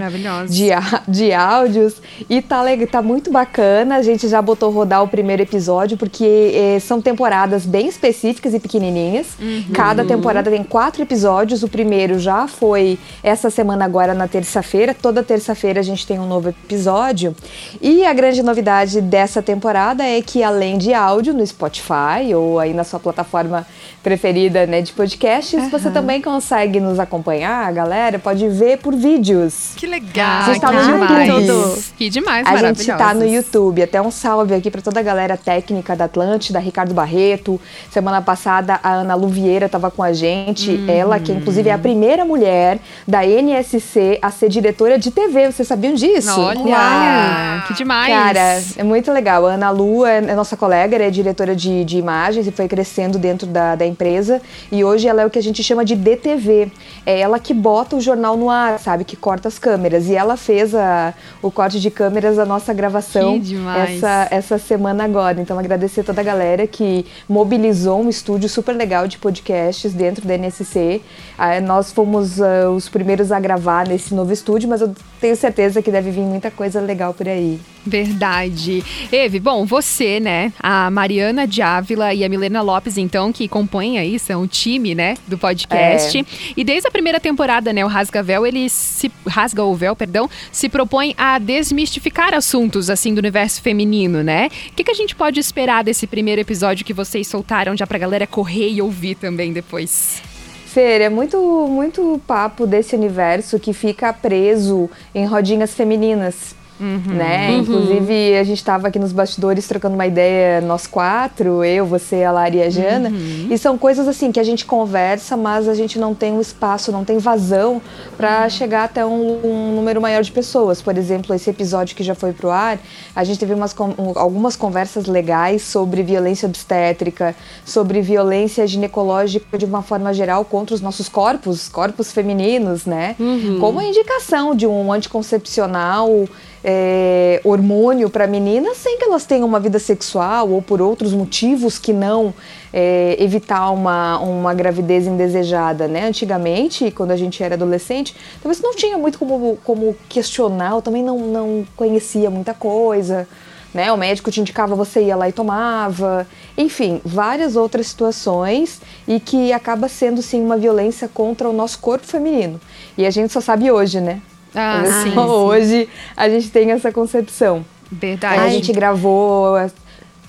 de, 0.48 0.70
de 1.08 1.34
áudios 1.34 1.96
e 2.30 2.42
tá, 2.42 2.64
tá 2.90 3.02
muito 3.02 3.30
bacana. 3.30 3.98
A 3.98 4.02
gente 4.02 4.28
já 4.28 4.42
botou 4.42 4.72
rodar 4.72 5.04
o 5.04 5.08
primeiro 5.08 5.42
episódio 5.42 5.98
porque 5.98 6.24
eh, 6.56 6.80
são 6.80 7.02
temporadas 7.02 7.66
bem 7.66 7.88
específicas 7.88 8.54
e 8.54 8.60
pequenininhas. 8.60 9.28
Cada 9.74 10.06
temporada 10.06 10.50
tem 10.50 10.64
quatro 10.64 11.02
episódios. 11.02 11.62
O 11.62 11.68
primeiro 11.68 12.20
já 12.20 12.48
foi 12.48 12.98
essa 13.22 13.50
semana 13.50 13.84
agora 13.84 14.14
na 14.14 14.28
terça-feira. 14.28 14.94
Toda 14.94 15.22
terça-feira 15.22 15.80
a 15.82 15.84
gente 15.84 16.08
tem 16.08 16.20
um 16.20 16.28
novo 16.28 16.50
episódio. 16.50 17.36
E 17.82 18.06
a 18.06 18.14
grande 18.14 18.42
novidade 18.42 19.02
dessa 19.02 19.42
temporada 19.42 19.73
é 19.76 20.22
que 20.22 20.44
além 20.44 20.78
de 20.78 20.94
áudio 20.94 21.34
no 21.34 21.46
Spotify 21.46 22.34
ou 22.36 22.60
aí 22.60 22.74
na 22.74 22.84
sua 22.84 23.00
plataforma 23.00 23.66
preferida 24.04 24.68
né, 24.68 24.82
de 24.82 24.92
podcasts, 24.92 25.72
você 25.72 25.90
também 25.90 26.22
consegue 26.22 26.80
nos 26.80 27.00
acompanhar, 27.00 27.72
galera. 27.72 28.20
Pode 28.20 28.48
ver 28.50 28.78
por 28.80 28.94
vídeos. 28.94 29.72
Que 29.78 29.88
legal! 29.88 30.42
A 30.42 30.46
gente 30.46 30.60
tá 30.60 30.68
que 30.68 30.76
no 30.76 30.84
demais. 30.84 31.30
YouTube. 31.30 31.84
Que 31.98 32.10
demais, 32.10 32.46
A 32.46 32.58
gente 32.58 32.86
tá 32.86 33.14
no. 33.14 33.24
YouTube. 33.26 33.82
Até 33.82 34.02
um 34.02 34.12
salve 34.12 34.54
aqui 34.54 34.70
pra 34.70 34.82
toda 34.82 35.00
a 35.00 35.04
galera 35.04 35.38
técnica 35.38 35.96
da 35.96 36.06
Atlântida, 36.06 36.60
Ricardo 36.60 36.94
Barreto. 36.94 37.60
Semana 37.90 38.22
passada 38.22 38.80
a 38.84 38.94
Ana 38.94 39.16
Luvieira 39.16 39.70
tava 39.70 39.90
com 39.90 40.04
a 40.04 40.12
gente. 40.12 40.72
Hum. 40.72 40.86
Ela, 40.88 41.20
que 41.20 41.32
inclusive 41.32 41.70
é 41.70 41.74
a 41.74 41.78
primeira 41.78 42.26
mulher 42.26 42.80
da 43.08 43.26
NSC 43.26 44.20
a 44.22 44.30
ser 44.30 44.50
diretora 44.50 45.00
de 45.00 45.12
TV. 45.12 45.52
Vocês 45.52 45.68
sabiam 45.68 45.94
disso? 45.94 46.40
Olha, 46.40 47.64
que 47.68 47.74
demais. 47.74 48.14
Cara, 48.14 48.62
é 48.76 48.84
muito 48.84 49.12
legal. 49.12 49.46
A 49.48 49.54
Ana 49.54 49.63
Lu 49.70 50.06
é 50.06 50.14
é 50.18 50.36
nossa 50.36 50.56
colega, 50.56 50.96
ela 50.96 51.06
é 51.06 51.10
diretora 51.10 51.56
de, 51.56 51.84
de 51.84 51.98
imagens 51.98 52.48
e 52.48 52.52
foi 52.52 52.68
crescendo 52.68 53.18
dentro 53.18 53.48
da, 53.48 53.76
da 53.76 53.86
empresa. 53.86 54.42
E 54.72 54.84
hoje 54.84 55.08
ela 55.08 55.22
é 55.22 55.26
o 55.26 55.30
que 55.30 55.40
a 55.40 55.44
gente 55.44 55.64
chama 55.64 55.84
de 55.84 55.96
DTV. 55.96 56.72
É 57.06 57.20
ela 57.20 57.40
que 57.40 57.54
bota 57.54 57.96
o 57.96 58.02
jornal 58.02 58.38
no 58.38 58.50
ar, 58.50 58.80
sabe? 58.80 59.04
Que 59.04 59.16
corta 59.16 59.48
as 59.48 59.60
câmeras. 59.60 60.08
E 60.08 60.16
ela 60.16 60.38
fez 60.38 60.74
a, 60.76 61.14
o 61.42 61.52
corte 61.52 61.80
de 61.80 61.90
câmeras 61.90 62.38
da 62.38 62.46
nossa 62.46 62.74
gravação 62.74 63.42
essa, 63.78 64.28
essa 64.32 64.58
semana 64.58 65.04
agora. 65.04 65.42
Então, 65.42 65.58
agradecer 65.58 66.04
toda 66.04 66.22
a 66.22 66.24
galera 66.24 66.66
que 66.68 67.06
mobilizou 67.28 68.02
um 68.02 68.10
estúdio 68.10 68.50
super 68.50 68.76
legal 68.76 69.08
de 69.08 69.18
podcasts 69.18 69.94
dentro 69.94 70.28
da 70.28 70.36
NSC. 70.38 71.02
Ah, 71.38 71.60
nós 71.60 71.92
fomos 71.92 72.42
ah, 72.42 72.70
os 72.70 72.88
primeiros 72.90 73.32
a 73.32 73.40
gravar 73.40 73.88
nesse 73.88 74.14
novo 74.14 74.32
estúdio, 74.32 74.70
mas 74.70 74.82
eu 74.82 74.94
tenho 75.20 75.36
certeza 75.36 75.82
que 75.82 75.92
deve 75.92 76.12
vir 76.12 76.22
muita 76.22 76.52
coisa 76.52 76.80
legal 76.80 77.14
por 77.14 77.28
aí. 77.28 77.60
Verdade. 77.86 78.84
Eve, 79.12 79.40
bom, 79.40 79.66
você, 79.66 80.20
né? 80.20 80.54
A 80.60 80.90
Mariana 80.90 81.46
de 81.46 81.62
Ávila 81.62 82.14
e 82.14 82.24
a 82.24 82.30
Milena 82.30 82.62
Lopes, 82.62 82.98
então, 82.98 83.32
que 83.32 83.48
compõem 83.48 84.00
aí, 84.00 84.18
são 84.18 84.44
o 84.44 84.48
time, 84.48 84.96
né, 84.96 85.16
do 85.28 85.38
podcast. 85.38 86.18
É. 86.18 86.26
E 86.56 86.64
desde 86.64 86.88
a 86.88 86.92
primeira 86.92 87.20
temporada, 87.20 87.74
né, 87.74 87.84
o 87.84 87.88
Rasga 87.88 88.24
Véu, 88.24 88.46
ele 88.46 88.70
se. 88.70 89.12
Rasga 89.28 89.64
o 89.64 89.76
Véu, 89.76 89.96
perdão, 89.96 90.30
se 90.52 90.70
propõe 90.70 91.14
a 91.18 91.38
desmistificar 91.40 92.34
assuntos, 92.34 92.90
assim, 92.90 93.14
do 93.14 93.20
universo 93.20 93.62
feminino, 93.62 94.24
né? 94.24 94.50
O 94.70 94.76
que, 94.76 94.84
que 94.84 94.92
a 94.92 94.96
gente 94.96 95.16
pode 95.16 95.40
esperar 95.40 95.84
desse 95.84 96.08
primeiro 96.08 96.42
episódio 96.42 96.86
que 96.86 96.94
vocês 96.94 97.28
soltaram 97.28 97.76
já 97.76 97.86
pra 97.86 97.98
galera 97.98 98.26
correr 98.26 98.70
e 98.70 98.82
ouvir 98.82 99.16
também 99.16 99.52
depois? 99.52 100.22
Fer, 100.66 101.02
é 101.02 101.10
muito, 101.10 101.38
muito 101.68 102.20
papo 102.26 102.66
desse 102.66 102.96
universo 102.96 103.60
que 103.60 103.74
fica 103.74 104.12
preso 104.12 104.90
em 105.14 105.26
rodinhas 105.26 105.74
femininas. 105.74 106.56
Né? 106.84 107.50
Uhum. 107.52 107.60
Inclusive, 107.60 108.38
a 108.38 108.44
gente 108.44 108.58
estava 108.58 108.88
aqui 108.88 109.00
nos 109.00 109.12
bastidores 109.12 109.68
trocando 109.68 109.96
uma 109.96 110.06
ideia, 110.06 110.60
nós 110.62 110.86
quatro, 110.86 111.64
eu, 111.64 111.86
você, 111.86 112.24
a 112.24 112.32
Lari 112.32 112.58
e 112.58 112.64
a 112.64 112.70
Jana. 112.70 113.10
Uhum. 113.10 113.48
E 113.50 113.58
são 113.58 113.78
coisas 113.78 114.08
assim 114.08 114.32
que 114.32 114.40
a 114.40 114.44
gente 114.44 114.66
conversa, 114.66 115.38
mas 115.38 115.68
a 115.70 115.74
gente 115.74 115.98
não 115.98 116.14
tem 116.14 116.34
um 116.34 116.42
espaço, 116.42 116.92
não 116.92 117.06
tem 117.06 117.18
vazão 117.18 117.82
para 118.18 118.48
chegar 118.50 118.84
até 118.84 119.06
um, 119.06 119.40
um 119.46 119.76
número 119.76 120.02
maior 120.02 120.22
de 120.24 120.32
pessoas. 120.32 120.82
Por 120.82 120.98
exemplo, 120.98 121.34
esse 121.34 121.50
episódio 121.50 121.96
que 121.96 122.04
já 122.04 122.16
foi 122.16 122.34
pro 122.34 122.50
ar, 122.50 122.78
a 123.16 123.24
gente 123.24 123.40
teve 123.40 123.54
umas, 123.54 123.74
um- 123.80 124.18
algumas 124.18 124.56
conversas 124.56 125.06
legais 125.06 125.62
sobre 125.62 126.04
violência 126.04 126.48
obstétrica, 126.48 127.36
sobre 127.66 128.02
violência 128.02 128.66
ginecológica 128.68 129.58
de 129.58 129.66
uma 129.66 129.82
forma 129.82 130.14
geral 130.14 130.44
contra 130.44 130.76
os 130.76 130.82
nossos 130.82 131.08
corpos, 131.08 131.70
corpos 131.70 132.12
femininos, 132.12 132.86
né? 132.86 133.16
Como 133.60 133.80
a 133.80 133.84
indicação 133.86 134.56
de 134.56 134.68
um 134.68 134.92
anticoncepcional 134.92 136.28
é, 136.64 137.42
hormônio 137.44 138.10
para 138.10 138.26
meninas 138.26 138.78
sem 138.78 138.98
que 138.98 139.04
elas 139.04 139.26
tenham 139.26 139.48
uma 139.48 139.60
vida 139.60 139.80
sexual 139.80 140.50
ou 140.50 140.62
por 140.62 140.82
outros 140.82 141.14
motivos 141.14 141.78
que 141.78 141.92
não 141.92 142.34
é, 142.72 143.18
evitar 143.20 143.70
uma, 143.72 144.18
uma 144.20 144.54
gravidez 144.54 145.06
indesejada, 145.06 145.88
né? 145.88 146.06
Antigamente, 146.08 146.90
quando 146.92 147.12
a 147.12 147.18
gente 147.18 147.44
era 147.44 147.56
adolescente, 147.56 148.16
talvez 148.42 148.62
não 148.62 148.74
tinha 148.76 148.98
muito 148.98 149.20
como, 149.20 149.58
como 149.64 149.96
questionar, 150.08 150.72
eu 150.72 150.82
também 150.82 151.04
não, 151.04 151.20
não 151.20 151.66
conhecia 151.76 152.30
muita 152.30 152.54
coisa. 152.54 153.28
né? 153.74 153.92
O 153.92 153.98
médico 153.98 154.32
te 154.32 154.40
indicava, 154.40 154.76
você 154.76 155.04
ia 155.04 155.16
lá 155.16 155.28
e 155.28 155.34
tomava. 155.34 156.26
Enfim, 156.58 157.02
várias 157.04 157.56
outras 157.56 157.88
situações 157.88 158.80
e 159.08 159.20
que 159.20 159.52
acaba 159.52 159.90
sendo 159.90 160.22
sim 160.22 160.42
uma 160.42 160.56
violência 160.56 161.08
contra 161.08 161.50
o 161.50 161.54
nosso 161.54 161.80
corpo 161.80 162.06
feminino. 162.06 162.62
E 162.98 163.06
a 163.06 163.10
gente 163.12 163.34
só 163.34 163.42
sabe 163.42 163.72
hoje, 163.72 164.00
né? 164.00 164.22
Ah, 164.56 164.84
Só 164.86 164.92
sim, 165.04 165.12
sim. 165.12 165.18
Hoje 165.20 165.90
a 166.16 166.30
gente 166.30 166.50
tem 166.50 166.72
essa 166.72 166.92
concepção. 166.92 167.66
Verdade. 167.92 168.40
Aí 168.40 168.48
a 168.48 168.50
gente 168.50 168.72
gravou. 168.72 169.56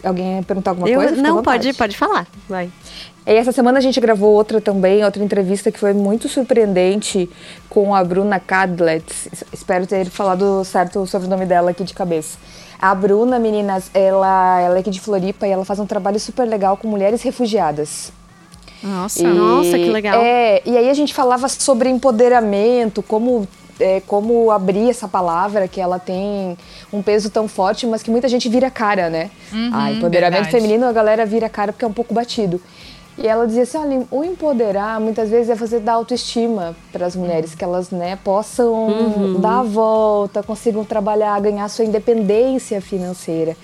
Alguém 0.02 0.42
perguntar 0.42 0.72
alguma 0.72 0.88
Eu- 0.88 1.00
coisa? 1.00 1.20
Não, 1.22 1.42
pode, 1.42 1.72
pode 1.72 1.96
falar. 1.96 2.26
Vai. 2.48 2.70
E 3.26 3.32
essa 3.32 3.52
semana 3.52 3.78
a 3.78 3.80
gente 3.80 3.98
gravou 4.00 4.32
outra 4.34 4.60
também, 4.60 5.02
outra 5.02 5.24
entrevista 5.24 5.72
que 5.72 5.78
foi 5.78 5.94
muito 5.94 6.28
surpreendente 6.28 7.28
com 7.70 7.94
a 7.94 8.04
Bruna 8.04 8.38
Cadlet. 8.38 9.04
Espero 9.50 9.86
ter 9.86 10.04
falado 10.10 10.62
certo 10.64 11.00
o 11.00 11.06
sobrenome 11.06 11.46
dela 11.46 11.70
aqui 11.70 11.84
de 11.84 11.94
cabeça. 11.94 12.36
A 12.78 12.94
Bruna, 12.94 13.38
meninas, 13.38 13.90
ela, 13.94 14.60
ela 14.60 14.76
é 14.76 14.80
aqui 14.80 14.90
de 14.90 15.00
Floripa 15.00 15.46
e 15.46 15.50
ela 15.50 15.64
faz 15.64 15.78
um 15.78 15.86
trabalho 15.86 16.20
super 16.20 16.44
legal 16.46 16.76
com 16.76 16.86
mulheres 16.86 17.22
refugiadas. 17.22 18.12
Nossa. 18.82 19.22
E- 19.22 19.26
Nossa, 19.26 19.70
que 19.78 19.88
legal. 19.88 20.20
É, 20.22 20.60
e 20.66 20.76
aí 20.76 20.90
a 20.90 20.94
gente 20.94 21.14
falava 21.14 21.48
sobre 21.48 21.88
empoderamento, 21.88 23.02
como, 23.02 23.48
é, 23.80 24.00
como 24.06 24.50
abrir 24.50 24.90
essa 24.90 25.08
palavra 25.08 25.66
que 25.68 25.80
ela 25.80 25.98
tem 25.98 26.56
um 26.92 27.02
peso 27.02 27.30
tão 27.30 27.46
forte, 27.48 27.86
mas 27.86 28.02
que 28.02 28.10
muita 28.10 28.28
gente 28.28 28.48
vira 28.48 28.70
cara, 28.70 29.08
né? 29.10 29.30
Uhum, 29.52 29.70
ah, 29.72 29.92
empoderamento 29.92 30.44
verdade. 30.44 30.50
feminino 30.62 30.86
a 30.86 30.92
galera 30.92 31.24
vira 31.26 31.48
cara 31.48 31.72
porque 31.72 31.84
é 31.84 31.88
um 31.88 31.92
pouco 31.92 32.12
batido. 32.14 32.60
E 33.16 33.28
ela 33.28 33.46
dizia 33.46 33.62
assim, 33.62 33.78
olha, 33.78 34.02
o 34.10 34.24
empoderar 34.24 34.98
muitas 34.98 35.30
vezes 35.30 35.48
é 35.48 35.54
você 35.54 35.78
dar 35.78 35.92
autoestima 35.92 36.74
para 36.92 37.06
as 37.06 37.14
mulheres, 37.14 37.54
que 37.54 37.62
elas 37.62 37.90
né, 37.90 38.18
possam 38.24 38.72
Uhum. 38.74 39.40
dar 39.40 39.60
a 39.60 39.62
volta, 39.62 40.42
consigam 40.42 40.84
trabalhar, 40.84 41.40
ganhar 41.40 41.68
sua 41.68 41.84
independência 41.84 42.80
financeira. 42.80 43.56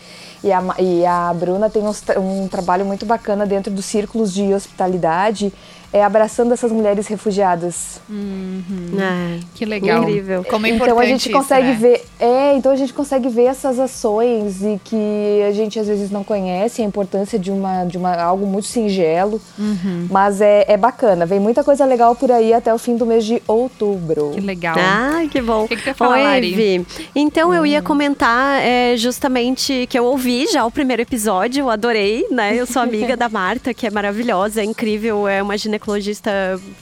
E 0.45 0.53
a, 0.53 0.63
e 0.79 1.05
a 1.05 1.35
Bruna 1.35 1.69
tem 1.69 1.83
tra- 2.07 2.21
um 2.21 2.47
trabalho 2.47 2.85
muito 2.87 3.05
bacana 3.05 3.45
dentro 3.45 3.73
dos 3.73 3.85
círculos 3.85 4.33
de 4.33 4.55
hospitalidade, 4.55 5.53
é 5.93 6.05
abraçando 6.05 6.53
essas 6.53 6.71
mulheres 6.71 7.07
refugiadas. 7.09 8.01
É. 8.11 9.41
Que 9.55 9.65
legal. 9.65 10.03
Incrível. 10.03 10.45
Como 10.45 10.67
é 10.67 10.71
então 10.71 10.99
a 10.99 11.05
gente 11.05 11.29
isso, 11.29 11.33
consegue 11.37 11.69
né? 11.69 11.75
ver, 11.75 12.05
é, 12.19 12.55
então 12.57 12.71
a 12.73 12.77
gente 12.77 12.93
consegue 12.93 13.29
ver 13.29 13.45
essas 13.45 13.79
ações 13.79 14.63
e 14.63 14.81
que 14.85 15.43
a 15.49 15.53
gente 15.53 15.79
às 15.79 15.87
vezes 15.89 16.11
não 16.11 16.23
conhece 16.23 16.81
a 16.83 16.85
importância 16.85 17.39
de 17.39 17.51
uma 17.51 17.85
de 17.85 17.99
uma 17.99 18.15
algo 18.15 18.47
muito 18.47 18.67
singelo, 18.69 19.41
Uhum. 19.59 20.07
mas 20.11 20.41
é, 20.41 20.65
é 20.69 20.77
bacana. 20.77 21.27
Vem 21.27 21.41
muita 21.41 21.65
coisa 21.65 21.85
legal 21.85 22.15
por 22.15 22.31
aí 22.31 22.53
até 22.53 22.73
o 22.73 22.79
fim 22.79 22.97
do 22.97 23.05
mês 23.05 23.25
de 23.25 23.43
outubro. 23.47 24.31
Que 24.35 24.41
legal. 24.41 24.77
Ai, 24.79 25.29
que 25.29 25.41
bom. 25.43 25.65
O 25.65 25.69
que, 25.69 25.77
que 25.77 25.95
falar, 25.95 26.15
Oi, 26.17 26.23
Lari? 26.23 26.53
Evi. 26.53 26.87
Então 27.15 27.53
eu 27.53 27.63
Hum. 27.63 27.67
ia 27.67 27.83
comentar 27.83 28.61
é, 28.63 28.97
justamente 28.97 29.87
que 29.91 29.99
eu 29.99 30.05
ouvi 30.05 30.47
já 30.47 30.65
o 30.65 30.71
primeiro 30.71 31.03
episódio, 31.03 31.63
eu 31.63 31.71
adorei, 31.71 32.27
né? 32.31 32.55
Eu 32.57 32.65
sou 32.67 32.81
amiga 32.83 33.17
da 33.17 33.29
Marta, 33.29 33.75
que 33.75 33.87
é 33.87 33.91
maravilhosa, 33.91 34.61
é 34.61 34.65
incrível, 34.65 35.27
é 35.29 35.43
uma 35.43 35.57
ginecologista 35.59 35.80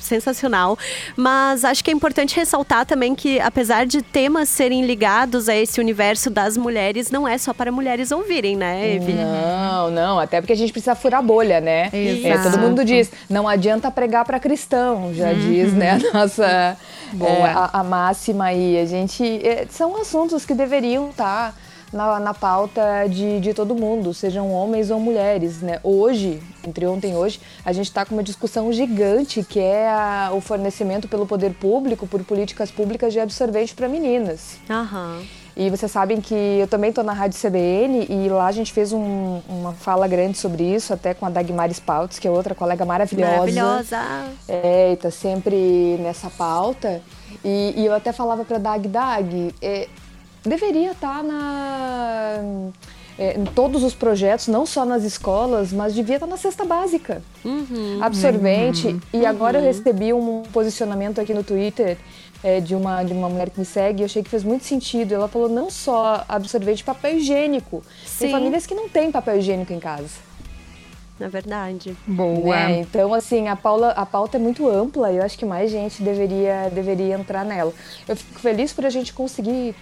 sensacional. 0.00 0.78
Mas 1.16 1.64
acho 1.64 1.82
que 1.82 1.90
é 1.90 1.94
importante 1.94 2.36
ressaltar 2.36 2.84
também 2.84 3.14
que, 3.14 3.40
apesar 3.40 3.86
de 3.86 4.02
temas 4.02 4.48
serem 4.48 4.84
ligados 4.84 5.48
a 5.48 5.54
esse 5.54 5.80
universo 5.80 6.30
das 6.30 6.56
mulheres, 6.56 7.10
não 7.10 7.26
é 7.26 7.38
só 7.38 7.52
para 7.52 7.70
mulheres 7.70 8.10
ouvirem, 8.10 8.56
né, 8.56 8.96
Evi? 8.96 9.12
Não, 9.12 9.90
não, 9.90 10.18
até 10.18 10.40
porque 10.40 10.52
a 10.52 10.56
gente 10.56 10.72
precisa 10.72 10.94
furar 10.94 11.22
bolha, 11.22 11.60
né? 11.60 11.90
É, 11.92 12.38
todo 12.38 12.58
mundo 12.58 12.84
diz, 12.84 13.10
não 13.28 13.48
adianta 13.48 13.90
pregar 13.90 14.24
para 14.24 14.38
cristão, 14.38 15.12
já 15.14 15.32
diz, 15.32 15.72
né, 15.72 15.92
a 15.92 15.98
nossa 16.18 16.76
Boa. 17.12 17.30
é, 17.30 17.42
a, 17.44 17.70
a 17.74 17.84
máxima 17.84 18.46
aí. 18.46 18.78
A 18.78 18.86
gente 18.86 19.24
é, 19.46 19.66
são 19.70 20.00
assuntos 20.00 20.44
que 20.44 20.54
deveriam 20.54 21.10
estar 21.10 21.54
na, 21.92 22.20
na 22.20 22.34
pauta 22.34 23.06
de, 23.08 23.40
de 23.40 23.54
todo 23.54 23.74
mundo, 23.74 24.12
sejam 24.12 24.52
homens 24.52 24.90
ou 24.90 25.00
mulheres, 25.00 25.62
né? 25.62 25.78
Hoje, 25.82 26.42
entre 26.66 26.86
ontem 26.86 27.12
e 27.12 27.14
hoje, 27.16 27.40
a 27.64 27.72
gente 27.72 27.86
está 27.86 28.04
com 28.04 28.14
uma 28.14 28.22
discussão 28.22 28.72
gigante 28.72 29.42
que 29.42 29.58
é 29.60 29.88
a- 29.88 30.30
o 30.34 30.40
fornecimento 30.40 31.08
pelo 31.08 31.26
poder 31.26 31.52
público 31.54 32.06
por 32.06 32.22
políticas 32.24 32.70
públicas 32.70 33.12
de 33.12 33.20
absorvente 33.20 33.74
para 33.74 33.88
meninas. 33.88 34.58
Aham. 34.68 35.22
E 35.56 35.70
vocês 35.70 35.90
sabem 35.90 36.20
que 36.20 36.34
eu 36.34 36.68
também 36.68 36.90
estou 36.90 37.02
na 37.02 37.12
Rádio 37.12 37.36
CBN 37.36 38.06
e 38.08 38.28
lá 38.28 38.46
a 38.46 38.52
gente 38.52 38.72
fez 38.72 38.92
um- 38.92 39.40
uma 39.48 39.72
fala 39.72 40.06
grande 40.06 40.38
sobre 40.38 40.62
isso, 40.62 40.92
até 40.94 41.14
com 41.14 41.26
a 41.26 41.30
Dagmar 41.30 41.68
Spouts, 41.72 42.20
que 42.20 42.28
é 42.28 42.30
outra 42.30 42.54
colega 42.54 42.84
maravilhosa. 42.84 43.32
Maravilhosa. 43.32 43.98
É, 44.46 44.92
e 44.92 44.96
tá 44.96 45.10
sempre 45.10 45.96
nessa 45.98 46.30
pauta. 46.30 47.02
E, 47.44 47.74
e 47.76 47.84
eu 47.86 47.92
até 47.92 48.12
falava 48.12 48.44
pra 48.44 48.58
Dag, 48.58 48.86
Dag, 48.86 49.54
é, 49.60 49.88
deveria 50.48 50.92
estar 50.92 51.22
na. 51.22 52.38
é, 53.18 53.38
em 53.38 53.44
todos 53.44 53.82
os 53.82 53.94
projetos, 53.94 54.46
não 54.48 54.64
só 54.64 54.84
nas 54.84 55.02
escolas, 55.04 55.72
mas 55.72 55.94
devia 55.94 56.16
estar 56.16 56.26
na 56.26 56.36
cesta 56.36 56.64
básica. 56.64 57.20
Uhum. 57.44 57.98
Absorvente. 58.00 58.96
E 59.12 59.26
agora 59.26 59.58
eu 59.58 59.62
Uhum. 59.62 59.66
recebi 59.66 60.12
um 60.12 60.42
posicionamento 60.52 61.20
aqui 61.20 61.34
no 61.34 61.42
Twitter 61.42 61.96
é, 62.44 62.60
de, 62.60 62.74
uma, 62.76 63.02
de 63.02 63.12
uma 63.12 63.28
mulher 63.28 63.50
que 63.50 63.58
me 63.58 63.66
segue, 63.66 64.02
eu 64.02 64.06
achei 64.06 64.22
que 64.22 64.30
fez 64.30 64.44
muito 64.44 64.64
sentido. 64.64 65.12
Ela 65.14 65.26
falou 65.26 65.48
não 65.48 65.68
só 65.70 66.24
absorvente, 66.28 66.84
papel 66.84 67.16
higiênico. 67.16 67.82
Tem 68.18 68.28
Sim. 68.28 68.30
famílias 68.30 68.64
que 68.66 68.74
não 68.74 68.88
têm 68.88 69.10
papel 69.10 69.38
higiênico 69.38 69.72
em 69.72 69.80
casa. 69.80 70.28
É 71.20 71.26
verdade. 71.28 71.96
Boa. 72.06 72.54
Né? 72.54 72.78
Então, 72.78 73.12
assim, 73.12 73.48
a, 73.48 73.56
Paula, 73.56 73.88
a 73.90 74.06
pauta 74.06 74.36
é 74.36 74.40
muito 74.40 74.68
ampla 74.68 75.10
e 75.10 75.16
eu 75.16 75.24
acho 75.24 75.36
que 75.36 75.44
mais 75.44 75.68
gente 75.68 76.00
deveria, 76.00 76.70
deveria 76.72 77.16
entrar 77.16 77.44
nela. 77.44 77.72
Eu 78.06 78.14
fico 78.14 78.38
feliz 78.38 78.72
por 78.72 78.86
a 78.86 78.90
gente 78.90 79.12
conseguir 79.12 79.74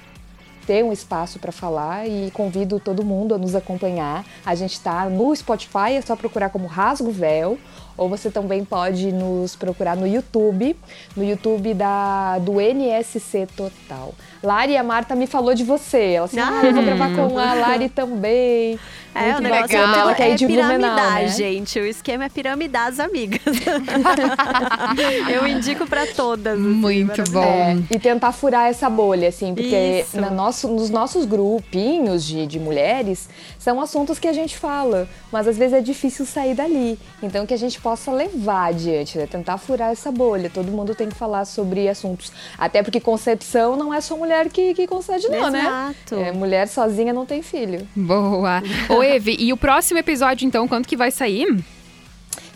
ter 0.67 0.85
um 0.85 0.93
espaço 0.93 1.39
para 1.39 1.53
falar 1.53 2.07
e 2.09 2.31
convido 2.33 2.81
todo 2.81 3.05
mundo 3.05 3.35
a 3.35 3.39
nos 3.39 3.55
acompanhar. 3.55 4.25
A 4.45 4.55
gente 4.55 4.73
está 4.73 5.09
no 5.09 5.35
Spotify, 5.35 5.93
é 5.97 6.01
só 6.01 6.17
procurar 6.17 6.51
como 6.51 6.67
Rasgo 6.67 7.11
Véu. 7.11 7.59
Ou 7.97 8.11
você 8.11 8.31
também 8.31 8.62
pode 8.62 9.11
nos 9.11 9.57
procurar 9.57 9.97
no 9.97 10.07
YouTube, 10.07 10.77
no 11.17 11.25
YouTube 11.25 11.73
da, 11.73 12.39
do 12.39 12.61
NSC 12.61 13.47
Total. 13.57 14.12
Lari, 14.43 14.77
a 14.77 14.83
Marta 14.83 15.14
me 15.14 15.27
falou 15.27 15.55
de 15.55 15.64
você. 15.64 16.12
Ela 16.12 16.27
assim, 16.27 16.39
ah, 16.39 16.61
eu 16.62 16.75
vou 16.75 16.83
gravar 16.85 17.14
com 17.17 17.39
a 17.39 17.55
Lari 17.55 17.89
também. 17.89 18.79
É, 19.17 19.33
Muito 19.33 19.39
o 19.39 19.43
negócio 19.43 19.62
bacana. 19.62 19.97
Ela 19.97 20.14
que 20.14 20.23
é 20.23 20.31
é 20.31 20.37
piramidar, 20.37 21.14
né? 21.14 21.29
gente. 21.29 21.79
O 21.79 21.87
esquema 21.87 22.25
é 22.25 22.29
piramidar 22.29 22.89
as 22.89 23.01
amigas. 23.01 23.41
Eu 25.33 25.47
indico 25.47 25.87
pra 25.87 26.07
todas. 26.07 26.59
assim, 26.59 26.69
Muito 26.69 27.31
bom. 27.31 27.43
É, 27.43 27.77
e 27.91 27.99
tentar 27.99 28.33
furar 28.33 28.69
essa 28.69 28.91
bolha, 28.91 29.29
assim, 29.29 29.55
porque 29.55 30.05
na 30.12 30.31
nosso, 30.31 30.69
nos 30.69 30.91
nossos 30.91 31.25
grupinhos 31.25 32.25
de, 32.25 32.47
de 32.47 32.59
mulheres 32.59 33.29
são 33.59 33.81
assuntos 33.81 34.19
que 34.19 34.29
a 34.29 34.33
gente 34.33 34.57
fala, 34.57 35.09
mas 35.33 35.49
às 35.49 35.57
vezes 35.57 35.75
é 35.75 35.81
difícil 35.81 36.27
sair 36.27 36.55
dali. 36.55 36.99
Então 37.23 37.47
que 37.47 37.55
a 37.55 37.59
gente 37.59 37.81
possa 37.81 38.12
levar 38.12 38.67
adiante, 38.67 39.17
né? 39.19 39.27
Tentar 39.27 39.59
furar 39.59 39.93
essa 39.93 40.12
bolha. 40.12 40.51
Todo 40.51 40.71
mundo 40.71 40.95
tem 40.95 41.09
que 41.09 41.14
falar 41.14 41.45
sobre 41.45 41.89
assuntos. 41.89 42.33
Até 42.59 42.83
porque 42.83 43.01
concepção 43.01 43.77
não 43.77 43.93
é 43.93 44.01
só 44.01 44.17
mulher 44.17 44.49
que, 44.49 44.75
que 44.75 44.87
concede, 44.87 45.29
não, 45.29 45.51
né? 45.51 45.61
Exato. 45.61 46.14
É, 46.17 46.33
mulher 46.33 46.69
sozinha 46.69 47.12
não 47.12 47.25
tem 47.25 47.43
filho. 47.43 47.87
Boa. 47.97 48.62
Ô, 48.89 49.03
Eve, 49.07 49.36
e 49.38 49.52
o 49.52 49.57
próximo 49.57 49.98
episódio, 49.98 50.46
então, 50.46 50.66
quando 50.66 50.86
que 50.86 50.96
vai 50.96 51.11
sair? 51.11 51.64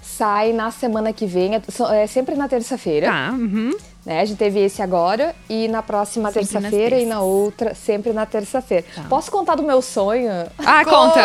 Sai 0.03 0.53
na 0.53 0.71
semana 0.71 1.13
que 1.13 1.27
vem, 1.27 1.55
é, 1.55 1.63
é 2.03 2.07
sempre 2.07 2.35
na 2.35 2.49
terça-feira. 2.49 3.07
Tá. 3.07 3.31
Uhum. 3.33 3.73
Né? 4.05 4.21
A 4.21 4.25
gente 4.25 4.39
teve 4.39 4.61
esse 4.61 4.83
agora 4.83 5.35
e 5.49 5.69
na 5.69 5.83
próxima 5.83 6.33
terça-feira 6.33 6.99
e 6.99 7.07
na 7.07 7.21
outra, 7.21 7.75
sempre 7.75 8.13
na 8.13 8.25
terça-feira. 8.25 8.85
Posso 9.09 9.31
contar 9.31 9.57
do 9.57 9.63
meu 9.63 9.83
sonho? 9.83 10.31
Ah, 10.59 10.85
conta. 10.87 11.21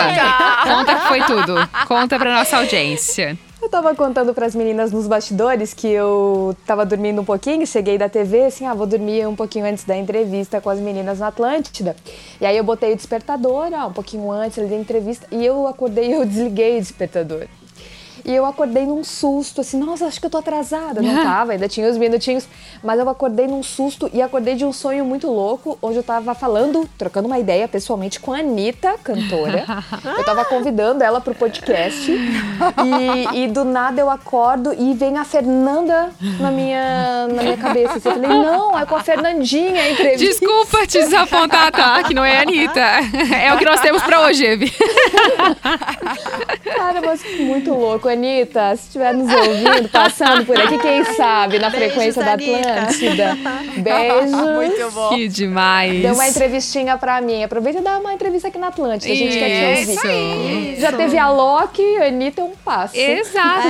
Conta 0.63 0.95
que 0.95 1.07
foi 1.07 1.21
tudo. 1.23 1.69
Conta 1.87 2.19
pra 2.19 2.33
nossa 2.33 2.57
audiência. 2.57 3.37
Eu 3.65 3.69
tava 3.69 3.95
contando 3.95 4.31
pras 4.31 4.53
meninas 4.53 4.91
nos 4.91 5.07
bastidores 5.07 5.73
que 5.73 5.87
eu 5.87 6.55
tava 6.67 6.85
dormindo 6.85 7.19
um 7.19 7.25
pouquinho, 7.25 7.65
cheguei 7.65 7.97
da 7.97 8.07
TV, 8.07 8.45
assim, 8.45 8.63
ah, 8.63 8.75
vou 8.75 8.85
dormir 8.85 9.27
um 9.27 9.35
pouquinho 9.35 9.65
antes 9.65 9.83
da 9.83 9.97
entrevista 9.97 10.61
com 10.61 10.69
as 10.69 10.79
meninas 10.79 11.17
na 11.17 11.29
Atlântida. 11.29 11.95
E 12.39 12.45
aí 12.45 12.55
eu 12.55 12.63
botei 12.63 12.93
o 12.93 12.95
despertador, 12.95 13.73
ah, 13.73 13.87
um 13.87 13.91
pouquinho 13.91 14.29
antes 14.29 14.59
ali 14.59 14.67
da 14.67 14.75
entrevista, 14.75 15.25
e 15.31 15.43
eu 15.43 15.65
acordei 15.65 16.09
e 16.09 16.13
eu 16.13 16.25
desliguei 16.27 16.77
o 16.77 16.79
despertador. 16.79 17.47
E 18.25 18.33
eu 18.33 18.43
acordei 18.43 18.87
num 18.87 19.03
susto, 19.03 19.61
assim, 19.61 19.77
nossa, 19.77 20.07
acho 20.07 20.19
que 20.19 20.25
eu 20.25 20.29
tô 20.31 20.39
atrasada. 20.39 20.99
Não 21.01 21.13
tava, 21.23 21.51
ainda 21.51 21.67
tinha 21.67 21.87
os 21.87 21.97
minutinhos. 21.97 22.47
Mas 22.83 22.99
eu 22.99 23.07
acordei 23.07 23.47
num 23.47 23.61
susto 23.61 24.09
e 24.11 24.21
acordei 24.21 24.55
de 24.55 24.65
um 24.65 24.73
sonho 24.73 25.05
muito 25.05 25.27
louco, 25.27 25.77
onde 25.81 25.97
eu 25.97 26.03
tava 26.03 26.33
falando, 26.33 26.89
trocando 26.97 27.27
uma 27.27 27.37
ideia 27.37 27.67
pessoalmente 27.67 28.19
com 28.19 28.33
a 28.33 28.39
Anitta, 28.39 28.95
cantora. 29.03 29.65
Eu 30.17 30.23
tava 30.23 30.45
convidando 30.45 31.03
ela 31.03 31.19
pro 31.19 31.35
podcast. 31.35 32.11
E, 32.11 33.43
e 33.43 33.47
do 33.47 33.63
nada 33.63 34.01
eu 34.01 34.09
acordo 34.09 34.73
e 34.73 34.93
vem 34.93 35.17
a 35.17 35.25
Fernanda 35.25 36.09
na 36.39 36.49
minha, 36.49 37.27
na 37.27 37.43
minha 37.43 37.57
cabeça. 37.57 37.95
Assim, 37.97 38.09
eu 38.09 38.13
falei, 38.13 38.29
não, 38.29 38.77
é 38.77 38.85
com 38.85 38.95
a 38.95 39.03
Fernandinha 39.03 39.83
a 39.83 39.91
entrevista. 39.91 40.25
Desculpa 40.25 40.87
te 40.87 40.99
desapontar, 40.99 41.71
tá? 41.71 42.03
Que 42.03 42.13
não 42.13 42.23
é 42.23 42.37
a 42.37 42.41
Anitta. 42.41 42.81
É 43.35 43.53
o 43.53 43.57
que 43.57 43.65
nós 43.65 43.81
temos 43.81 44.01
pra 44.03 44.21
hoje, 44.21 44.45
Eve. 44.45 44.73
Cara, 46.63 47.01
mas 47.01 47.23
muito 47.39 47.73
louco. 47.73 48.07
Anitta, 48.15 48.75
se 48.75 48.83
estiver 48.83 49.13
nos 49.13 49.31
ouvindo, 49.31 49.89
passando 49.89 50.45
por 50.45 50.59
aqui, 50.59 50.77
quem 50.79 51.03
sabe, 51.03 51.59
na 51.59 51.69
Beijos, 51.69 51.93
frequência 51.93 52.23
da. 52.23 52.33
Atlântida. 52.33 53.37
Beijo. 53.77 54.37
Muito 54.37 54.91
bom. 54.91 55.09
Que 55.09 55.27
demais. 55.27 56.01
Dê 56.01 56.11
uma 56.11 56.27
entrevistinha 56.27 56.97
pra 56.97 57.21
mim. 57.21 57.43
Aproveita 57.43 57.79
e 57.79 57.81
dá 57.81 57.99
uma 57.99 58.13
entrevista 58.13 58.47
aqui 58.47 58.57
na 58.57 58.67
Atlântida. 58.67 59.13
A 59.13 59.15
gente 59.15 59.37
quer 59.37 59.75
te 59.75 59.81
ouvir. 59.81 60.73
Isso. 60.73 60.81
Já 60.81 60.91
teve 60.91 61.17
a 61.17 61.29
Loki, 61.29 61.97
a 61.97 62.07
Anitta 62.07 62.41
é 62.41 62.43
um 62.43 62.53
passo. 62.63 62.97
Exato. 62.97 63.67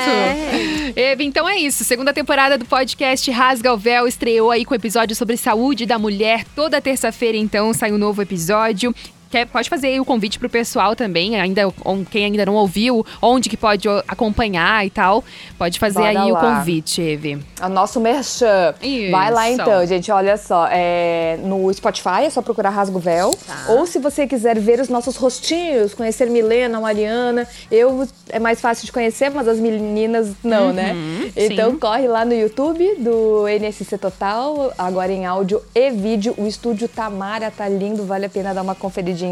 Eva, 0.96 1.24
então 1.24 1.48
é 1.48 1.58
isso. 1.58 1.84
Segunda 1.84 2.14
temporada 2.14 2.58
do 2.58 2.66
podcast 2.66 3.30
Rasga 3.32 3.74
o 3.74 3.78
Véu 3.78 4.08
estreou 4.08 4.52
aí 4.52 4.64
com 4.64 4.74
episódio 4.74 5.16
sobre 5.16 5.38
saúde 5.38 5.86
da 5.86 6.00
mulher. 6.00 6.46
Toda 6.56 6.82
terça-feira, 6.82 7.38
então, 7.38 7.74
sai 7.74 7.92
um 7.92 7.98
novo 7.98 8.22
episódio. 8.22 8.94
Quer, 9.36 9.46
pode 9.48 9.70
fazer 9.70 9.88
aí 9.88 10.00
o 10.00 10.06
convite 10.06 10.40
pro 10.40 10.50
pessoal 10.50 10.96
também, 10.96 11.38
ainda 11.38 11.64
quem 12.10 12.24
ainda 12.24 12.46
não 12.46 12.56
ouviu, 12.56 13.06
onde 13.22 13.50
que 13.50 13.58
pode 13.58 13.86
acompanhar 14.08 14.86
e 14.86 14.90
tal. 14.90 15.26
Pode 15.58 15.78
fazer 15.78 16.00
Bora 16.00 16.22
aí 16.22 16.32
o 16.32 16.36
lá. 16.36 16.40
convite, 16.40 17.02
Eve. 17.02 17.40
É 17.62 17.66
o 17.66 17.70
nosso 17.70 18.00
merchan. 18.00 18.74
Vai 19.12 19.32
lá 19.32 19.50
Isso. 19.50 19.62
então, 19.62 19.86
gente. 19.86 20.10
Olha 20.10 20.38
só. 20.38 20.70
é, 20.72 21.38
no 21.44 21.74
Spotify 21.74 22.24
é 22.24 22.30
só 22.30 22.42
procurar 22.42 22.70
Rasgo 22.70 22.98
Véu. 22.98 23.32
Tá. 23.46 23.74
Ou 23.74 23.86
se 23.86 24.00
você 24.00 24.26
quiser 24.26 24.58
ver 24.58 24.80
os 24.80 24.88
nossos 24.88 25.18
rostinhos, 25.18 25.94
conhecer 25.94 26.30
Milena, 26.30 26.80
Mariana. 26.80 27.46
Eu 27.70 28.08
é 28.30 28.40
mais 28.40 28.62
fácil 28.62 28.86
de 28.86 28.92
conhecer, 28.94 29.30
mas 29.32 29.50
as 29.50 29.60
meninas 29.60 30.32
não, 30.44 30.72
né? 30.72 30.94
Uhum, 30.94 31.32
Então 31.36 31.72
sim. 31.72 31.78
corre 31.80 32.08
lá 32.08 32.24
no 32.24 32.34
YouTube 32.34 32.96
do 33.00 33.50
NSC 33.50 33.98
Total, 33.98 34.72
agora 34.78 35.12
em 35.12 35.26
áudio 35.26 35.62
e 35.76 35.92
vídeo. 35.92 36.34
O 36.38 36.48
estúdio 36.48 36.88
Tamara 36.88 37.52
tá 37.52 37.68
lindo, 37.68 38.06
vale 38.06 38.26
a 38.28 38.30
pena 38.30 38.54
dar 38.54 38.62
uma 38.62 38.76
conferidinha 38.76 39.25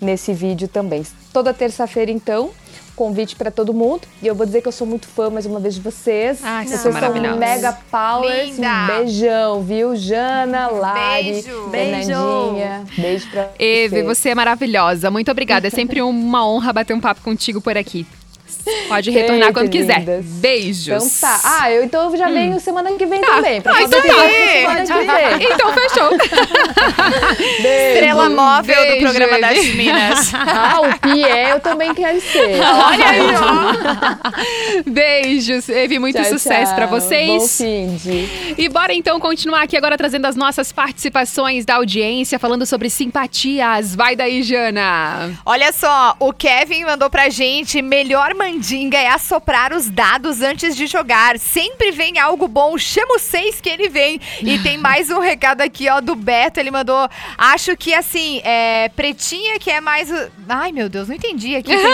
nesse 0.00 0.32
vídeo 0.32 0.68
também. 0.68 1.04
Toda 1.32 1.52
terça-feira, 1.54 2.10
então. 2.10 2.50
Convite 2.96 3.36
pra 3.36 3.48
todo 3.48 3.72
mundo. 3.72 4.02
E 4.20 4.26
eu 4.26 4.34
vou 4.34 4.44
dizer 4.44 4.60
que 4.60 4.66
eu 4.66 4.72
sou 4.72 4.84
muito 4.84 5.06
fã 5.06 5.30
mais 5.30 5.46
uma 5.46 5.60
vez 5.60 5.76
de 5.76 5.80
vocês. 5.80 6.40
Ai, 6.42 6.66
vocês 6.66 6.80
são 6.80 6.92
são 6.92 7.36
mega 7.36 7.78
powers. 7.90 8.56
Linda. 8.56 8.68
Um 8.68 8.86
beijão, 8.86 9.62
viu? 9.62 9.94
Jana, 9.94 10.66
Lari, 10.66 11.22
Beijo. 11.30 11.70
Fernandinha. 11.70 12.84
Beijo 12.96 13.30
pra 13.30 13.50
Eve, 13.56 14.02
vocês. 14.02 14.18
você 14.18 14.28
é 14.30 14.34
maravilhosa. 14.34 15.12
Muito 15.12 15.30
obrigada. 15.30 15.68
É 15.68 15.70
sempre 15.70 16.02
uma 16.02 16.44
honra 16.44 16.72
bater 16.72 16.92
um 16.92 17.00
papo 17.00 17.20
contigo 17.20 17.60
por 17.60 17.76
aqui. 17.76 18.04
Pode 18.88 19.10
retornar 19.10 19.52
quando 19.52 19.68
quiser. 19.70 19.98
lindas. 20.00 20.24
Beijos. 20.24 20.86
Então 20.88 21.10
tá. 21.20 21.40
Ah, 21.44 21.70
eu 21.70 21.84
então 21.84 22.16
já 22.16 22.28
venho 22.28 22.58
semana 22.60 22.90
que 22.92 23.06
vem 23.06 23.20
Tá. 23.20 23.34
também. 23.36 23.60
Pra 23.60 23.74
Ah, 23.74 23.82
então 23.82 24.00
aí. 24.00 24.08
semana 24.60 24.86
que 24.86 24.92
vem. 25.38 25.48
Então 25.58 25.72
fechou. 25.72 26.10
Beijo. 27.62 27.92
Estrela 27.94 28.28
móvel 28.30 28.76
do 28.76 28.82
Beijo, 28.82 29.02
programa 29.04 29.38
das. 29.40 29.66
Minas. 29.74 30.32
Ah, 30.48 30.80
o 30.80 30.98
Pierre 31.00 31.50
eu 31.50 31.60
também 31.60 31.94
quero 31.94 32.20
ser. 32.20 32.60
Olha 32.62 33.08
aí, 33.08 33.20
ó. 33.36 34.90
Beijos. 34.90 35.68
Eve, 35.68 35.98
muito 35.98 36.16
Tchau, 36.16 36.24
sucesso 36.32 36.74
pra 36.74 36.86
tchau. 36.86 37.00
vocês. 37.00 37.28
Bom 37.28 37.48
fim 37.48 37.96
de... 37.96 38.54
E 38.58 38.68
bora 38.68 38.92
então 38.94 39.18
continuar 39.20 39.62
aqui 39.62 39.76
agora 39.76 39.96
trazendo 39.96 40.26
as 40.26 40.36
nossas 40.36 40.72
participações 40.72 41.64
da 41.64 41.76
audiência, 41.76 42.38
falando 42.38 42.64
sobre 42.66 42.90
simpatias. 42.90 43.94
Vai 43.94 44.16
daí, 44.16 44.42
Jana. 44.42 45.30
Olha 45.44 45.72
só, 45.72 46.16
o 46.18 46.32
Kevin 46.32 46.84
mandou 46.84 47.08
pra 47.10 47.28
gente: 47.28 47.80
melhor 47.82 48.34
mandinga 48.58 48.98
é 48.98 49.06
assoprar 49.08 49.72
os 49.72 49.88
dados 49.88 50.42
antes 50.42 50.74
de 50.76 50.86
jogar. 50.88 51.38
Sempre 51.38 51.92
vem 51.92 52.18
algo 52.18 52.48
bom, 52.48 52.76
chama 52.76 53.14
os 53.14 53.22
seis 53.22 53.60
que 53.60 53.68
ele 53.68 53.88
vem. 53.88 54.20
E 54.42 54.58
tem 54.58 54.76
mais 54.82 55.10
um 55.10 55.20
recado 55.20 55.60
aqui, 55.60 55.88
ó, 55.88 56.00
do 56.00 56.16
Beto. 56.16 56.58
Ele 56.58 56.70
mandou: 56.70 57.08
acho 57.36 57.76
que 57.76 57.94
assim, 57.94 58.40
é 58.44 58.88
pretinha 58.96 59.58
que 59.60 59.70
é 59.70 59.80
mais. 59.80 60.10
o- 60.10 60.30
Ai, 60.48 60.72
meu 60.72 60.88
Deus, 60.88 61.06
não 61.08 61.14
entendi 61.14 61.54
aqui 61.54 61.72
o. 61.74 61.78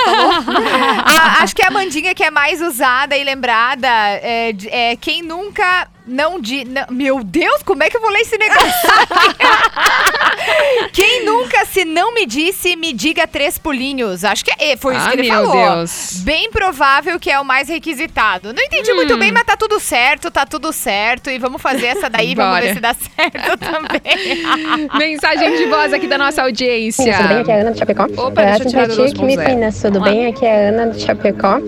Ah, 1.17 1.43
acho 1.43 1.55
que 1.55 1.63
é 1.63 1.67
a 1.69 1.71
mandinga 1.71 2.15
que 2.15 2.25
é 2.25 2.31
mais 2.31 2.61
usada 2.63 3.17
e 3.17 3.23
lembrada 3.25 3.87
é, 3.89 4.55
é 4.71 4.97
quem 4.97 5.23
nunca. 5.23 5.89
Não 6.07 6.39
de. 6.41 6.65
meu 6.91 7.23
Deus, 7.25 7.63
como 7.63 7.83
é 7.83 7.89
que 7.89 7.97
eu 7.97 8.01
vou 8.01 8.11
ler 8.11 8.21
esse 8.21 8.37
negócio? 8.37 8.65
Quem 10.93 11.25
nunca, 11.25 11.65
se 11.65 11.85
não 11.85 12.13
me 12.13 12.27
disse, 12.27 12.77
me 12.77 12.93
diga 12.93 13.27
três 13.27 13.57
pulinhos. 13.59 14.25
Acho 14.25 14.45
que 14.45 14.53
é, 14.63 14.77
foi 14.77 14.97
isso 14.97 15.07
Ah, 15.07 15.11
que 15.13 15.21
ele 15.21 15.31
meu 15.31 15.47
falou. 15.51 15.77
Deus. 15.77 16.21
Bem 16.25 16.51
provável 16.51 17.19
que 17.19 17.31
é 17.31 17.39
o 17.41 17.45
mais 17.45 17.69
requisitado. 17.69 18.53
Não 18.53 18.63
entendi 18.63 18.93
muito 18.93 19.17
bem, 19.17 19.33
mas 19.33 19.45
tá 19.45 19.57
tudo 19.57 19.81
certo, 19.81 20.31
tá 20.31 20.45
tudo 20.45 20.73
certo. 20.73 21.31
E 21.31 21.39
vamos 21.39 21.63
fazer 21.63 21.87
essa 21.87 22.11
daí, 22.11 22.35
vamos 22.35 22.61
ver 22.61 22.75
se 22.75 22.81
dá 22.81 22.95
certo 22.95 23.57
também. 23.59 24.89
Mensagem 24.99 25.57
de 25.57 25.67
voz 25.67 25.93
aqui 25.93 26.07
da 26.07 26.19
nossa 26.19 26.43
audiência. 26.43 27.17
Tudo 27.17 27.29
bem? 27.29 27.39
Aqui 27.41 27.51
é 27.51 27.55
a 27.55 27.61
Ana 27.61 27.71
do 27.73 27.79
Chapecó. 27.79 28.05
Opa, 28.17 28.43
É, 28.43 28.59
deixa 28.59 28.63
a 28.63 28.69
simpatia 28.69 29.15
que 29.15 29.23
me 29.25 29.37
2.0. 29.37 29.49
meninas, 29.49 29.81
tudo 29.83 30.01
bem? 30.03 30.27
Aqui 30.27 30.45
é 30.47 30.67
a 30.67 30.69
Ana 30.69 30.87
do 30.89 31.01
Chapecó. 31.01 31.59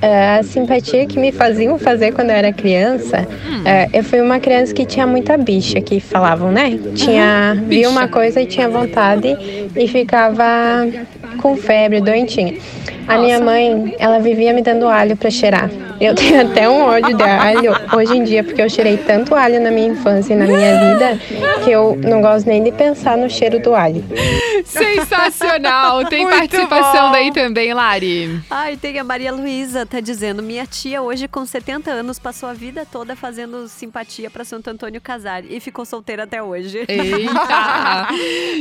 É, 0.00 0.38
a 0.38 0.42
simpatia 0.42 1.06
que 1.06 1.18
me 1.18 1.32
faziam 1.32 1.78
fazer 1.78 2.12
quando 2.12 2.30
eu 2.30 2.36
era 2.36 2.52
criança, 2.52 3.26
Hum. 3.46 3.62
é, 3.66 3.73
eu 3.92 4.02
fui 4.04 4.20
uma 4.20 4.38
criança 4.40 4.72
que 4.74 4.84
tinha 4.84 5.06
muita 5.06 5.36
bicha, 5.36 5.80
que 5.80 6.00
falavam, 6.00 6.50
né? 6.50 6.78
Tinha, 6.94 7.54
via 7.66 7.88
uma 7.88 8.08
coisa 8.08 8.40
e 8.40 8.46
tinha 8.46 8.68
vontade 8.68 9.36
e 9.76 9.88
ficava 9.88 10.44
com 11.40 11.56
febre, 11.56 12.00
doentinha. 12.00 12.54
A 13.06 13.18
minha 13.18 13.38
mãe, 13.40 13.94
ela 13.98 14.18
vivia 14.18 14.52
me 14.52 14.62
dando 14.62 14.88
alho 14.88 15.16
pra 15.16 15.30
cheirar. 15.30 15.70
Eu 16.00 16.14
tenho 16.14 16.40
até 16.40 16.68
um 16.68 16.82
ódio 16.82 17.16
de 17.16 17.22
alho 17.22 17.72
hoje 17.96 18.16
em 18.16 18.24
dia, 18.24 18.42
porque 18.42 18.60
eu 18.60 18.68
cheirei 18.68 18.96
tanto 18.96 19.34
alho 19.34 19.60
na 19.60 19.70
minha 19.70 19.88
infância 19.88 20.32
e 20.34 20.36
na 20.36 20.46
minha 20.46 20.78
vida 20.78 21.18
que 21.62 21.70
eu 21.70 21.96
não 22.02 22.20
gosto 22.20 22.46
nem 22.46 22.62
de 22.62 22.72
pensar 22.72 23.16
no 23.16 23.28
cheiro 23.30 23.60
do 23.60 23.74
alho. 23.74 24.04
Sensacional. 24.64 26.04
Tem 26.06 26.24
Muito 26.24 26.36
participação 26.36 27.06
bom. 27.06 27.12
daí 27.12 27.32
também, 27.32 27.72
Lari. 27.72 28.40
Ai, 28.50 28.76
tem 28.76 28.98
a 28.98 29.04
Maria 29.04 29.32
Luísa, 29.32 29.86
tá 29.86 30.00
dizendo: 30.00 30.42
minha 30.42 30.66
tia, 30.66 31.00
hoje 31.02 31.28
com 31.28 31.44
70 31.44 31.90
anos, 31.90 32.18
passou 32.18 32.48
a 32.48 32.52
vida 32.52 32.86
toda 32.90 33.14
fazendo 33.14 33.68
simpatia 33.68 34.30
pra 34.30 34.44
Santo 34.44 34.68
Antônio 34.70 35.00
casar 35.00 35.44
e 35.44 35.60
ficou 35.60 35.84
solteira 35.84 36.24
até 36.24 36.42
hoje. 36.42 36.84
Eita! 36.88 38.08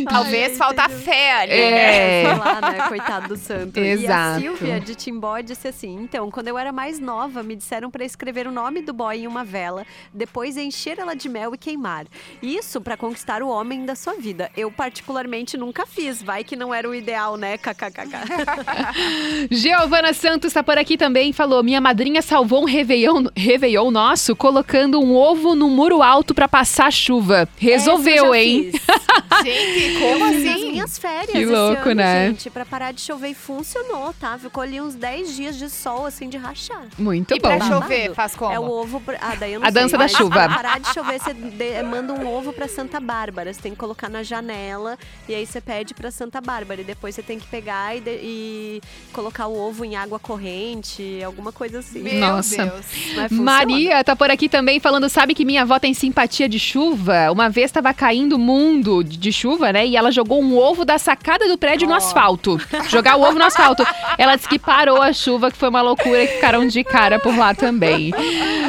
Talvez 0.10 0.58
falta 0.58 0.88
fé 0.90 1.34
ali, 1.42 1.52
É. 1.54 1.72
né? 1.72 2.30
Sei 2.30 2.38
lá, 2.40 2.62
né? 2.72 2.78
Coitado 2.88 3.28
do 3.30 3.38
santo. 3.38 3.80
E 3.80 4.08
a 4.08 4.33
Exato. 4.38 4.58
Silvia 4.58 4.80
de 4.80 4.96
Timbó 4.96 5.40
disse 5.40 5.68
assim: 5.68 5.96
então, 5.96 6.30
quando 6.32 6.48
eu 6.48 6.58
era 6.58 6.72
mais 6.72 7.00
nova, 7.00 7.44
me 7.44 7.56
disseram 7.56 7.90
pra 7.90 8.04
escrever 8.06 8.48
o 8.48 8.52
nome 8.52 8.82
do 8.82 8.94
boy 8.94 9.18
em 9.18 9.28
uma 9.28 9.44
vela, 9.44 9.86
depois 10.14 10.58
encher 10.58 11.00
ela 11.00 11.16
de 11.16 11.30
mel 11.30 11.54
e 11.54 11.58
queimar. 11.58 12.06
Isso 12.42 12.82
pra 12.82 12.98
conquistar 12.98 13.42
o 13.42 13.48
homem 13.50 13.86
da 13.86 13.96
sua 13.96 14.14
vida. 14.16 14.50
Eu, 14.56 14.72
particularmente, 14.72 15.58
nunca 15.58 15.86
fiz. 15.86 16.22
Vai 16.22 16.44
que 16.44 16.56
não 16.56 16.74
era 16.74 16.90
o 16.90 16.96
ideal, 16.96 17.38
né? 17.38 17.58
KKKK. 17.58 19.48
Giovana 19.52 20.14
Santos 20.14 20.54
tá 20.54 20.64
por 20.64 20.78
aqui 20.78 20.98
também 20.98 21.30
e 21.30 21.34
falou: 21.34 21.64
Minha 21.64 21.82
madrinha 21.82 22.22
salvou 22.22 22.62
um 22.62 22.66
réveillon, 22.66 23.26
réveillon 23.36 23.92
nosso 23.92 24.36
colocando 24.36 25.00
um 25.00 25.16
ovo 25.16 25.56
no 25.56 25.70
muro 25.70 26.02
alto 26.02 26.34
pra 26.34 26.48
passar 26.48 26.92
chuva. 26.92 27.48
Resolveu, 27.58 28.34
hein? 28.34 28.72
Gente, 29.44 30.00
como 30.00 30.26
assim? 30.26 30.72
minhas 30.72 30.98
férias 30.98 31.32
Que 31.32 31.40
esse 31.40 31.52
louco, 31.52 31.90
ano, 31.90 31.96
né? 31.96 32.28
gente, 32.28 32.50
pra 32.50 32.66
parar 32.66 32.92
de 32.94 33.02
chover 33.02 33.30
e 33.30 33.34
funcionou, 33.34 34.14
tá? 34.24 34.38
Ficou 34.38 34.64
ali 34.64 34.80
uns 34.80 34.96
10 34.96 35.36
dias 35.36 35.58
de 35.58 35.70
sol, 35.70 36.06
assim, 36.06 36.30
de 36.30 36.38
rachar. 36.38 36.84
Muito 36.98 37.36
E 37.36 37.40
pra 37.42 37.58
bom. 37.58 37.66
chover, 37.68 38.14
faz 38.14 38.34
como? 38.36 38.54
É 38.54 38.58
o 38.60 38.64
ovo. 38.70 39.02
pra- 39.02 39.18
Ah, 39.22 39.36
daí 39.38 39.54
eu 39.54 39.60
não 39.60 39.68
A 39.68 39.72
sei, 39.72 39.82
dança 39.82 39.98
da 39.98 40.08
chuva. 40.08 40.30
Pra 40.46 40.50
parar 40.50 40.80
de 40.80 40.94
chover, 40.94 41.20
você 41.20 41.34
de- 41.34 41.84
manda 41.84 42.14
um 42.14 42.26
ovo 42.26 42.54
pra 42.54 42.68
Santa 42.70 43.00
Bárbara. 43.02 43.54
Você 43.54 43.62
tem 43.62 43.72
que 43.74 43.78
colocar 43.78 44.08
na 44.08 44.24
janela 44.24 44.98
e 45.28 45.36
aí 45.36 45.46
você 45.46 45.60
pede 45.60 45.94
pra 45.94 46.10
Santa 46.10 46.40
Bárbara. 46.40 46.80
E 46.82 46.84
depois 46.86 47.14
você 47.16 47.22
tem 47.22 47.38
que 47.38 47.46
pegar 47.48 47.98
e, 47.98 48.00
de- 48.00 48.20
e 48.24 48.82
colocar 49.12 49.48
o 49.48 49.58
ovo 49.60 49.84
em 49.84 49.96
água 49.98 50.20
corrente, 50.20 51.22
alguma 51.26 51.52
coisa 51.52 51.80
assim. 51.80 52.00
Meu 52.00 52.20
Nossa. 52.20 52.66
Deus. 52.66 53.32
Maria 53.32 54.04
tá 54.04 54.16
por 54.16 54.30
aqui 54.32 54.48
também 54.48 54.80
falando, 54.80 55.10
sabe 55.10 55.34
que 55.34 55.44
minha 55.44 55.64
avó 55.64 55.80
tem 55.80 55.94
simpatia 55.94 56.48
de 56.48 56.60
chuva? 56.60 57.30
Uma 57.32 57.50
vez 57.50 57.72
tava 57.72 57.94
caindo 57.94 58.40
mundo 58.40 59.04
de 59.04 59.32
chuva, 59.34 59.72
né? 59.74 59.86
E 59.86 59.98
ela 59.98 60.12
jogou 60.12 60.42
um 60.42 60.58
ovo 60.58 60.86
da 60.86 60.98
sacada 60.98 61.48
do 61.48 61.58
prédio 61.58 61.88
no 61.88 61.94
asfalto. 61.94 62.58
Jogar 62.90 63.18
o 63.18 63.22
ovo 63.22 63.38
no 63.38 63.46
asfalto. 63.46 63.84
Ela 64.18 64.36
disse 64.36 64.48
que 64.48 64.60
parou 64.60 65.02
a 65.02 65.12
chuva, 65.12 65.52
que 65.52 65.58
foi 65.58 65.70
uma 65.70 65.82
loucura, 65.82 66.26
que 66.26 66.34
ficaram 66.34 66.68
de 66.68 66.84
cara 66.84 67.20
por 67.20 67.36
lá 67.38 67.54
também. 67.54 68.14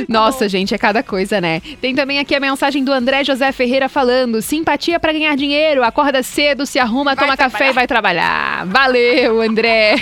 Nossa, 0.09 0.49
gente, 0.49 0.75
é 0.75 0.79
cada 0.79 1.03
coisa, 1.03 1.41
né? 1.41 1.61
Tem 1.81 1.95
também 1.95 2.19
aqui 2.19 2.35
a 2.35 2.41
mensagem 2.41 2.85
do 2.85 2.93
André 2.93 3.25
José 3.25 3.53
Ferreira 3.53 3.89
falando: 3.89 4.41
simpatia 4.43 4.99
pra 4.99 5.13
ganhar 5.13 5.37
dinheiro, 5.37 5.83
acorda 5.83 6.23
cedo, 6.23 6.67
se 6.67 6.79
arruma, 6.79 7.17
toma 7.17 7.37
café 7.37 7.71
e 7.71 7.73
vai 7.73 7.87
trabalhar. 7.87 8.67
Valeu, 8.67 9.41
André. 9.41 9.97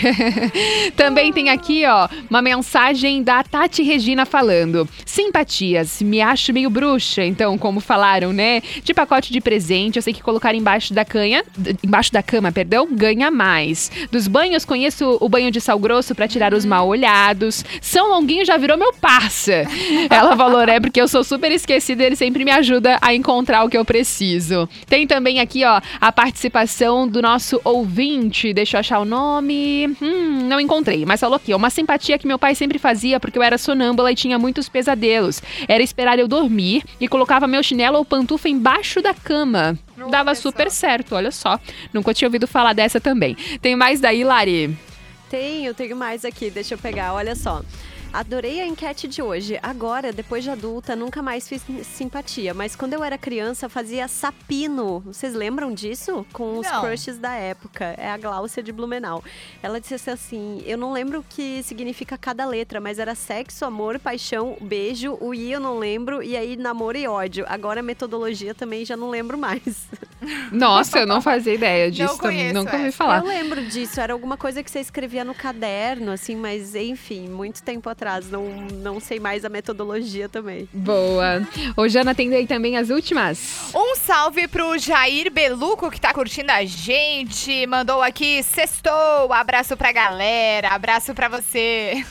também 0.96 1.32
tem 1.32 1.50
aqui, 1.50 1.84
ó, 1.86 2.08
uma 2.30 2.42
mensagem 2.42 3.22
da 3.22 3.42
Tati 3.42 3.82
Regina 3.82 4.24
falando: 4.24 4.88
simpatias, 5.04 6.02
me 6.02 6.20
acho 6.20 6.52
meio 6.52 6.70
bruxa, 6.70 7.24
então, 7.24 7.56
como 7.58 7.80
falaram, 7.80 8.32
né? 8.32 8.62
De 8.82 8.94
pacote 8.94 9.32
de 9.32 9.40
presente, 9.40 9.96
eu 9.96 10.02
sei 10.02 10.12
que 10.12 10.22
colocar 10.22 10.54
embaixo 10.54 10.94
da 10.94 11.04
canha, 11.04 11.44
embaixo 11.82 12.12
da 12.12 12.22
cama, 12.22 12.52
perdão, 12.52 12.88
ganha 12.90 13.30
mais. 13.30 13.90
Dos 14.10 14.26
banhos, 14.26 14.64
conheço 14.64 15.18
o 15.20 15.28
banho 15.32 15.50
de 15.50 15.62
sal 15.62 15.78
grosso 15.78 16.14
pra 16.14 16.28
tirar 16.28 16.52
os 16.52 16.66
mal 16.66 16.86
olhados. 16.86 17.64
São 17.80 18.10
Longuinho 18.10 18.44
já 18.44 18.58
virou 18.58 18.76
meu 18.76 18.92
parça. 18.92 19.64
Ela 20.10 20.36
falou, 20.36 20.66
né? 20.66 20.78
Porque 20.78 21.00
eu 21.00 21.08
sou 21.08 21.24
super 21.24 21.50
esquecida, 21.50 22.04
ele 22.04 22.14
sempre 22.14 22.44
me 22.44 22.50
ajuda 22.50 22.98
a 23.00 23.14
encontrar 23.14 23.64
o 23.64 23.70
que 23.70 23.78
eu 23.78 23.84
preciso. 23.84 24.68
Tem 24.86 25.06
também 25.06 25.40
aqui, 25.40 25.64
ó, 25.64 25.80
a 25.98 26.12
participação 26.12 27.08
do 27.08 27.22
nosso 27.22 27.58
ouvinte. 27.64 28.52
Deixa 28.52 28.76
eu 28.76 28.80
achar 28.80 28.98
o 28.98 29.06
nome. 29.06 29.96
Hum, 30.02 30.46
não 30.46 30.60
encontrei, 30.60 31.06
mas 31.06 31.20
falou 31.20 31.36
aqui, 31.36 31.54
ó, 31.54 31.56
uma 31.56 31.70
simpatia 31.70 32.18
que 32.18 32.26
meu 32.26 32.38
pai 32.38 32.54
sempre 32.54 32.78
fazia 32.78 33.18
porque 33.18 33.38
eu 33.38 33.42
era 33.42 33.56
sonâmbula 33.56 34.12
e 34.12 34.14
tinha 34.14 34.38
muitos 34.38 34.68
pesadelos. 34.68 35.40
Era 35.66 35.82
esperar 35.82 36.18
eu 36.18 36.28
dormir 36.28 36.84
e 37.00 37.08
colocava 37.08 37.46
meu 37.46 37.62
chinelo 37.62 37.96
ou 37.96 38.04
pantufa 38.04 38.50
embaixo 38.50 39.00
da 39.00 39.14
cama. 39.14 39.78
Dava 40.10 40.34
super 40.34 40.70
certo, 40.70 41.14
olha 41.14 41.30
só. 41.30 41.58
Nunca 41.92 42.12
tinha 42.12 42.28
ouvido 42.28 42.46
falar 42.46 42.72
dessa 42.72 43.00
também. 43.00 43.36
Tem 43.60 43.76
mais 43.76 44.00
daí, 44.00 44.24
Lari? 44.24 44.76
Tenho, 45.32 45.72
tenho 45.72 45.96
mais 45.96 46.26
aqui, 46.26 46.50
deixa 46.50 46.74
eu 46.74 46.78
pegar, 46.78 47.14
olha 47.14 47.34
só. 47.34 47.62
Adorei 48.12 48.60
a 48.60 48.66
enquete 48.66 49.08
de 49.08 49.22
hoje. 49.22 49.58
Agora, 49.62 50.12
depois 50.12 50.44
de 50.44 50.50
adulta, 50.50 50.94
nunca 50.94 51.22
mais 51.22 51.48
fiz 51.48 51.62
simpatia. 51.84 52.52
Mas 52.52 52.76
quando 52.76 52.92
eu 52.92 53.02
era 53.02 53.16
criança, 53.16 53.68
fazia 53.68 54.06
sapino. 54.06 55.00
Vocês 55.00 55.34
lembram 55.34 55.72
disso? 55.72 56.26
Com 56.32 56.58
os 56.58 56.66
Não. 56.70 56.82
crushes 56.82 57.16
da 57.18 57.32
época. 57.34 57.94
É 57.96 58.10
a 58.10 58.18
Gláucia 58.18 58.62
de 58.62 58.70
Blumenau. 58.70 59.24
Ela 59.62 59.80
disse 59.80 60.10
assim: 60.10 60.62
Eu 60.66 60.76
não 60.76 60.92
lembro 60.92 61.20
o 61.20 61.24
que 61.26 61.62
significa 61.62 62.18
cada 62.18 62.44
letra, 62.44 62.80
mas 62.80 62.98
era 62.98 63.14
sexo, 63.14 63.64
amor, 63.64 63.98
paixão, 63.98 64.58
beijo. 64.60 65.16
O 65.18 65.32
I 65.32 65.52
eu 65.52 65.60
não 65.60 65.78
lembro. 65.78 66.22
E 66.22 66.36
aí, 66.36 66.54
namoro 66.56 66.98
e 66.98 67.08
ódio. 67.08 67.46
Agora, 67.48 67.80
a 67.80 67.82
metodologia 67.82 68.54
também 68.54 68.84
já 68.84 68.96
não 68.96 69.08
lembro 69.08 69.38
mais. 69.38 69.88
Nossa, 70.52 71.00
eu 71.00 71.06
não 71.06 71.20
fazia 71.22 71.54
ideia 71.54 71.90
disso 71.90 72.16
também. 72.18 72.36
conheço 72.38 72.54
Nunca 72.54 72.76
ouvi 72.76 72.88
essa. 72.88 72.96
falar. 72.96 73.18
Eu 73.20 73.24
lembro 73.26 73.64
disso, 73.64 74.00
era 74.00 74.12
alguma 74.12 74.36
coisa 74.36 74.62
que 74.62 74.70
você 74.70 74.80
escrevia 74.80 75.24
no 75.24 75.34
caderno, 75.34 76.12
assim, 76.12 76.36
mas 76.36 76.74
enfim, 76.74 77.26
muito 77.28 77.62
tempo 77.62 77.88
atrás. 77.88 78.01
Não, 78.30 78.44
não 78.82 79.00
sei 79.00 79.20
mais 79.20 79.44
a 79.44 79.48
metodologia 79.48 80.28
também. 80.28 80.68
Boa. 80.72 81.46
Ô, 81.76 81.88
Jana, 81.88 82.14
tem 82.14 82.34
aí 82.34 82.46
também 82.46 82.76
as 82.76 82.90
últimas? 82.90 83.70
Um 83.74 83.96
salve 83.96 84.48
pro 84.48 84.78
Jair 84.78 85.30
Beluco, 85.30 85.90
que 85.90 86.00
tá 86.00 86.12
curtindo 86.12 86.50
a 86.52 86.64
gente. 86.64 87.66
Mandou 87.66 88.02
aqui, 88.02 88.42
sextou. 88.42 89.32
Abraço 89.32 89.76
pra 89.76 89.92
galera, 89.92 90.68
abraço 90.68 91.14
pra 91.14 91.28
você. 91.28 92.04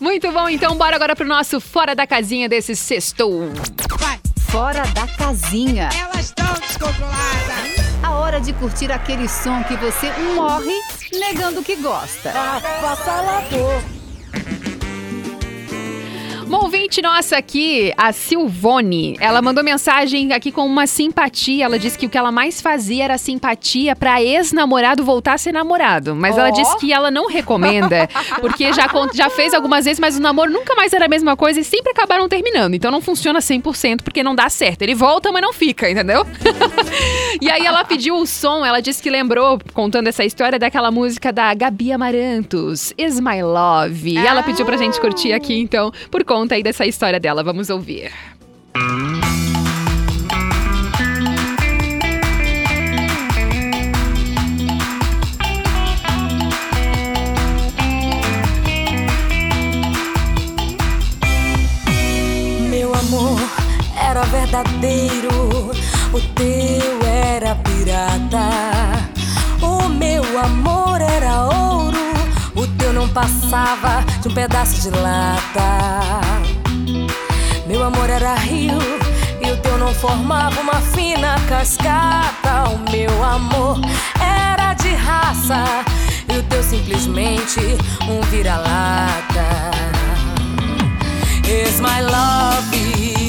Muito 0.00 0.30
bom, 0.32 0.48
então 0.48 0.76
bora 0.76 0.96
agora 0.96 1.14
pro 1.14 1.26
nosso 1.26 1.60
Fora 1.60 1.94
da 1.94 2.06
Casinha 2.06 2.48
desse 2.48 2.74
sextou. 2.74 3.50
Fora 4.50 4.82
da 4.94 5.06
casinha. 5.06 5.90
Elas 5.94 6.26
estão 6.26 6.54
descontroladas. 6.54 7.78
A 8.02 8.12
hora 8.12 8.40
de 8.40 8.54
curtir 8.54 8.90
aquele 8.90 9.28
som 9.28 9.62
que 9.64 9.76
você 9.76 10.10
morre 10.34 10.74
negando 11.12 11.62
que 11.62 11.76
gosta. 11.76 12.32
Uma 16.48 16.62
ouvinte 16.62 17.02
nossa 17.02 17.36
aqui, 17.36 17.92
a 17.94 18.10
Silvone, 18.10 19.18
ela 19.20 19.42
mandou 19.42 19.62
mensagem 19.62 20.32
aqui 20.32 20.50
com 20.50 20.64
uma 20.64 20.86
simpatia. 20.86 21.66
Ela 21.66 21.78
disse 21.78 21.98
que 21.98 22.06
o 22.06 22.08
que 22.08 22.16
ela 22.16 22.32
mais 22.32 22.62
fazia 22.62 23.04
era 23.04 23.18
simpatia 23.18 23.94
pra 23.94 24.22
ex-namorado 24.22 25.04
voltar 25.04 25.34
a 25.34 25.38
ser 25.38 25.52
namorado. 25.52 26.16
Mas 26.16 26.38
ela 26.38 26.48
Ó. 26.48 26.50
disse 26.50 26.74
que 26.78 26.90
ela 26.90 27.10
não 27.10 27.28
recomenda, 27.28 28.08
porque 28.40 28.72
já, 28.72 28.88
já 29.12 29.28
fez 29.28 29.52
algumas 29.52 29.84
vezes, 29.84 30.00
mas 30.00 30.16
o 30.16 30.22
namoro 30.22 30.50
nunca 30.50 30.74
mais 30.74 30.90
era 30.94 31.04
a 31.04 31.08
mesma 31.08 31.36
coisa 31.36 31.60
e 31.60 31.64
sempre 31.64 31.92
acabaram 31.92 32.26
terminando. 32.30 32.72
Então 32.72 32.90
não 32.90 33.02
funciona 33.02 33.40
100% 33.40 34.00
porque 34.02 34.22
não 34.22 34.34
dá 34.34 34.48
certo. 34.48 34.80
Ele 34.80 34.94
volta, 34.94 35.30
mas 35.30 35.42
não 35.42 35.52
fica, 35.52 35.90
entendeu? 35.90 36.24
e 37.42 37.50
aí 37.50 37.66
ela 37.66 37.84
pediu 37.84 38.16
o 38.16 38.26
som, 38.26 38.64
ela 38.64 38.80
disse 38.80 39.02
que 39.02 39.10
lembrou, 39.10 39.60
contando 39.74 40.06
essa 40.06 40.24
história, 40.24 40.58
daquela 40.58 40.90
música 40.90 41.30
da 41.30 41.52
Gabi 41.52 41.92
Amarantos, 41.92 42.94
Is 42.96 43.20
My 43.20 43.42
Love. 43.42 44.14
E 44.14 44.26
ela 44.26 44.42
pediu 44.42 44.64
pra 44.64 44.78
gente 44.78 44.98
curtir 44.98 45.34
aqui, 45.34 45.60
então, 45.60 45.92
por 46.10 46.24
conta 46.24 46.37
aí 46.54 46.62
dessa 46.62 46.86
história 46.86 47.18
dela. 47.18 47.42
Vamos 47.42 47.70
ouvir. 47.70 48.12
Meu 62.70 62.94
amor 62.94 63.40
era 64.00 64.22
verdadeiro, 64.24 65.70
o 66.12 66.20
teu 66.34 67.06
era 67.06 67.54
pirata. 67.56 68.77
Passava 73.18 74.04
de 74.20 74.28
um 74.28 74.30
pedaço 74.32 74.80
de 74.80 74.90
lata. 74.90 76.20
Meu 77.66 77.82
amor 77.82 78.08
era 78.08 78.36
rio 78.36 78.78
e 79.44 79.50
o 79.50 79.56
teu 79.56 79.76
não 79.76 79.92
formava 79.92 80.60
uma 80.60 80.80
fina 80.94 81.34
cascata. 81.48 82.70
O 82.70 82.90
meu 82.92 83.24
amor 83.24 83.80
era 84.20 84.72
de 84.74 84.94
raça 84.94 85.64
e 86.32 86.38
o 86.38 86.42
teu 86.44 86.62
simplesmente 86.62 87.60
um 88.08 88.20
vira-lata. 88.30 89.48
Is 91.44 91.80
my 91.80 92.00
love 92.02 93.27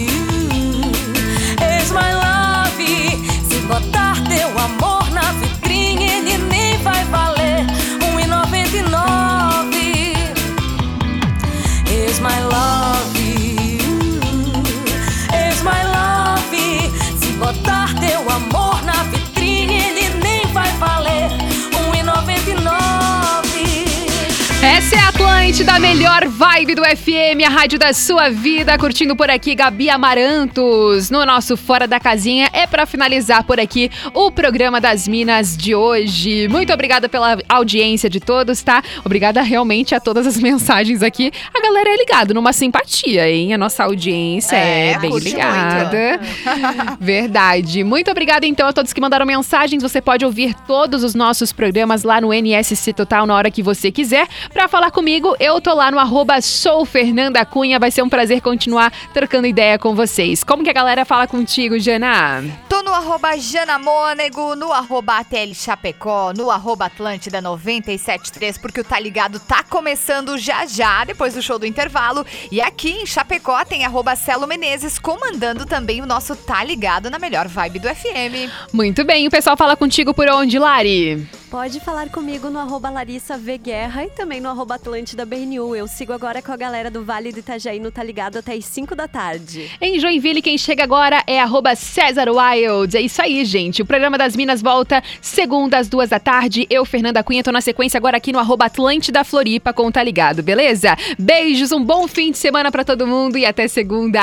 é 25.49 25.51
a 25.51 25.55
Atlântida, 25.59 25.73
a 25.73 25.79
melhor 25.79 26.27
vibe 26.27 26.75
do 26.75 26.83
FM, 26.83 27.43
a 27.43 27.49
rádio 27.49 27.79
da 27.79 27.91
sua 27.91 28.29
vida. 28.29 28.77
Curtindo 28.77 29.15
por 29.15 29.31
aqui, 29.31 29.55
Gabi 29.55 29.89
Amarantos. 29.89 31.09
No 31.09 31.25
nosso 31.25 31.57
Fora 31.57 31.87
da 31.87 31.99
Casinha, 31.99 32.49
é 32.53 32.67
pra 32.67 32.85
finalizar 32.85 33.43
por 33.43 33.59
aqui 33.59 33.89
o 34.13 34.31
programa 34.31 34.79
das 34.79 35.07
Minas 35.07 35.57
de 35.57 35.73
hoje. 35.73 36.47
Muito 36.49 36.71
obrigada 36.71 37.09
pela 37.09 37.39
audiência 37.49 38.07
de 38.07 38.19
todos, 38.19 38.61
tá? 38.61 38.83
Obrigada 39.03 39.41
realmente 39.41 39.95
a 39.95 39.99
todas 39.99 40.27
as 40.27 40.37
mensagens 40.37 41.01
aqui. 41.01 41.31
A 41.51 41.59
galera 41.59 41.89
é 41.89 41.97
ligada 41.97 42.31
numa 42.31 42.53
simpatia, 42.53 43.27
hein? 43.27 43.51
A 43.51 43.57
nossa 43.57 43.83
audiência 43.83 44.55
é, 44.55 44.91
É, 44.91 44.99
bem 44.99 45.17
ligada. 45.17 46.19
Verdade. 47.01 47.83
Muito 47.83 48.11
obrigada, 48.11 48.45
então, 48.45 48.67
a 48.67 48.73
todos 48.73 48.93
que 48.93 49.01
mandaram 49.01 49.25
mensagens. 49.25 49.81
Você 49.81 49.99
pode 49.99 50.23
ouvir 50.23 50.53
todos 50.67 51.03
os 51.03 51.15
nossos 51.15 51.51
programas 51.51 52.03
lá 52.03 52.21
no 52.21 52.31
NSC 52.31 52.93
Total 52.93 53.25
na 53.25 53.33
hora 53.33 53.49
que 53.49 53.63
você 53.63 53.91
quiser. 53.91 54.27
Pra 54.53 54.67
falar 54.67 54.91
comigo, 54.91 55.38
eu 55.39 55.61
tô 55.61 55.73
lá 55.73 55.89
no 55.89 55.97
arroba 55.97 56.41
sou 56.41 56.85
Fernanda 56.85 57.45
Cunha. 57.45 57.79
Vai 57.79 57.91
ser 57.91 58.01
um 58.01 58.09
prazer 58.09 58.41
continuar 58.41 58.91
trocando 59.13 59.47
ideia 59.47 59.79
com 59.79 59.95
vocês. 59.95 60.43
Como 60.43 60.63
que 60.63 60.69
a 60.69 60.73
galera 60.73 61.05
fala 61.05 61.27
contigo, 61.27 61.79
Jana? 61.79 62.43
Tô 62.67 62.83
no 62.83 62.93
arroba 62.93 63.37
Janamônego, 63.37 64.55
no 64.55 64.73
arroba 64.73 65.19
ATL 65.19 65.53
Chapecó, 65.53 66.33
no 66.33 66.51
arroba 66.51 66.85
Atlântida 66.85 67.39
973, 67.41 68.57
porque 68.57 68.81
o 68.81 68.83
Tá 68.83 68.99
Ligado 68.99 69.39
tá 69.39 69.63
começando 69.63 70.37
já 70.37 70.65
já, 70.65 71.05
depois 71.05 71.33
do 71.33 71.41
show 71.41 71.57
do 71.57 71.65
intervalo. 71.65 72.25
E 72.51 72.59
aqui 72.59 72.91
em 72.91 73.05
Chapecó 73.05 73.63
tem 73.63 73.85
arroba 73.85 74.15
Celo 74.15 74.47
Menezes, 74.47 74.99
comandando 74.99 75.65
também 75.65 76.01
o 76.01 76.05
nosso 76.05 76.35
Tá 76.35 76.63
Ligado 76.63 77.09
na 77.09 77.17
melhor 77.17 77.47
vibe 77.47 77.79
do 77.79 77.87
FM. 77.87 78.51
Muito 78.73 79.05
bem, 79.05 79.27
o 79.27 79.31
pessoal 79.31 79.55
fala 79.55 79.77
contigo 79.77 80.13
por 80.13 80.27
onde, 80.27 80.59
Lari? 80.59 81.27
Pode 81.49 81.79
falar 81.79 82.09
comigo 82.09 82.51
no 82.51 82.59
arroba 82.59 82.91
Larissa 82.91 83.35
V 83.35 83.57
Guerra 83.57 84.05
e 84.05 84.09
também 84.11 84.39
no 84.39 84.49
arroba 84.49 84.75
Atlântida 84.75 85.25
BNU. 85.25 85.75
Eu 85.75 85.87
sigo 85.87 86.13
agora 86.13 86.43
com 86.43 86.51
a 86.51 86.55
galera 86.55 86.91
do 86.91 87.03
Vale 87.03 87.31
do 87.31 87.39
Itajaí 87.39 87.79
no 87.79 87.91
Tá 87.91 88.03
Ligado 88.03 88.37
até 88.37 88.53
as 88.53 88.65
5 88.65 88.95
da 88.95 89.07
tarde. 89.07 89.67
Em 89.81 89.99
Joinville, 89.99 90.43
quem 90.43 90.59
chega 90.59 90.83
agora 90.83 91.23
é 91.25 91.39
arroba 91.39 91.75
César 91.75 92.27
Wild. 92.29 92.95
É 92.95 93.01
isso 93.01 93.19
aí, 93.19 93.43
gente. 93.45 93.81
O 93.81 93.85
programa 93.85 94.15
das 94.15 94.35
Minas 94.35 94.61
volta 94.61 95.01
segunda 95.21 95.79
às 95.79 95.89
duas 95.89 96.11
da 96.11 96.19
tarde. 96.19 96.67
Eu, 96.69 96.85
Fernanda 96.85 97.23
Cunha, 97.23 97.43
tô 97.43 97.51
na 97.51 97.61
sequência 97.61 97.97
agora 97.97 98.17
aqui 98.17 98.31
no 98.31 98.37
arroba 98.37 98.65
Atlântida 98.65 99.23
Floripa 99.23 99.73
com 99.73 99.87
o 99.87 99.91
Tá 99.91 100.03
Ligado, 100.03 100.43
beleza? 100.43 100.95
Beijos, 101.17 101.71
um 101.71 101.83
bom 101.83 102.07
fim 102.07 102.31
de 102.31 102.37
semana 102.37 102.71
pra 102.71 102.83
todo 102.83 103.07
mundo 103.07 103.39
e 103.39 103.45
até 103.47 103.67
segunda. 103.67 104.21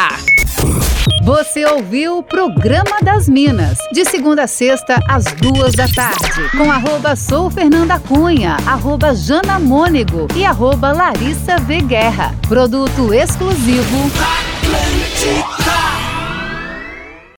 Você 1.23 1.67
ouviu 1.67 2.19
o 2.19 2.23
Programa 2.23 3.01
das 3.03 3.29
Minas, 3.29 3.79
de 3.93 4.05
segunda 4.05 4.45
a 4.45 4.47
sexta, 4.47 5.01
às 5.09 5.25
duas 5.25 5.75
da 5.75 5.89
tarde, 5.89 6.49
com 6.57 6.71
arroba 6.71 7.17
sou 7.17 7.51
Fernanda 7.51 7.99
Cunha, 7.99 8.57
arroba 8.67 9.13
Jana 9.15 9.59
Mônego 9.59 10.29
e 10.37 10.45
arroba 10.45 10.93
Larissa 10.93 11.59
V 11.59 11.81
Guerra. 11.81 12.33
Produto 12.49 13.13
exclusivo. 13.13 14.11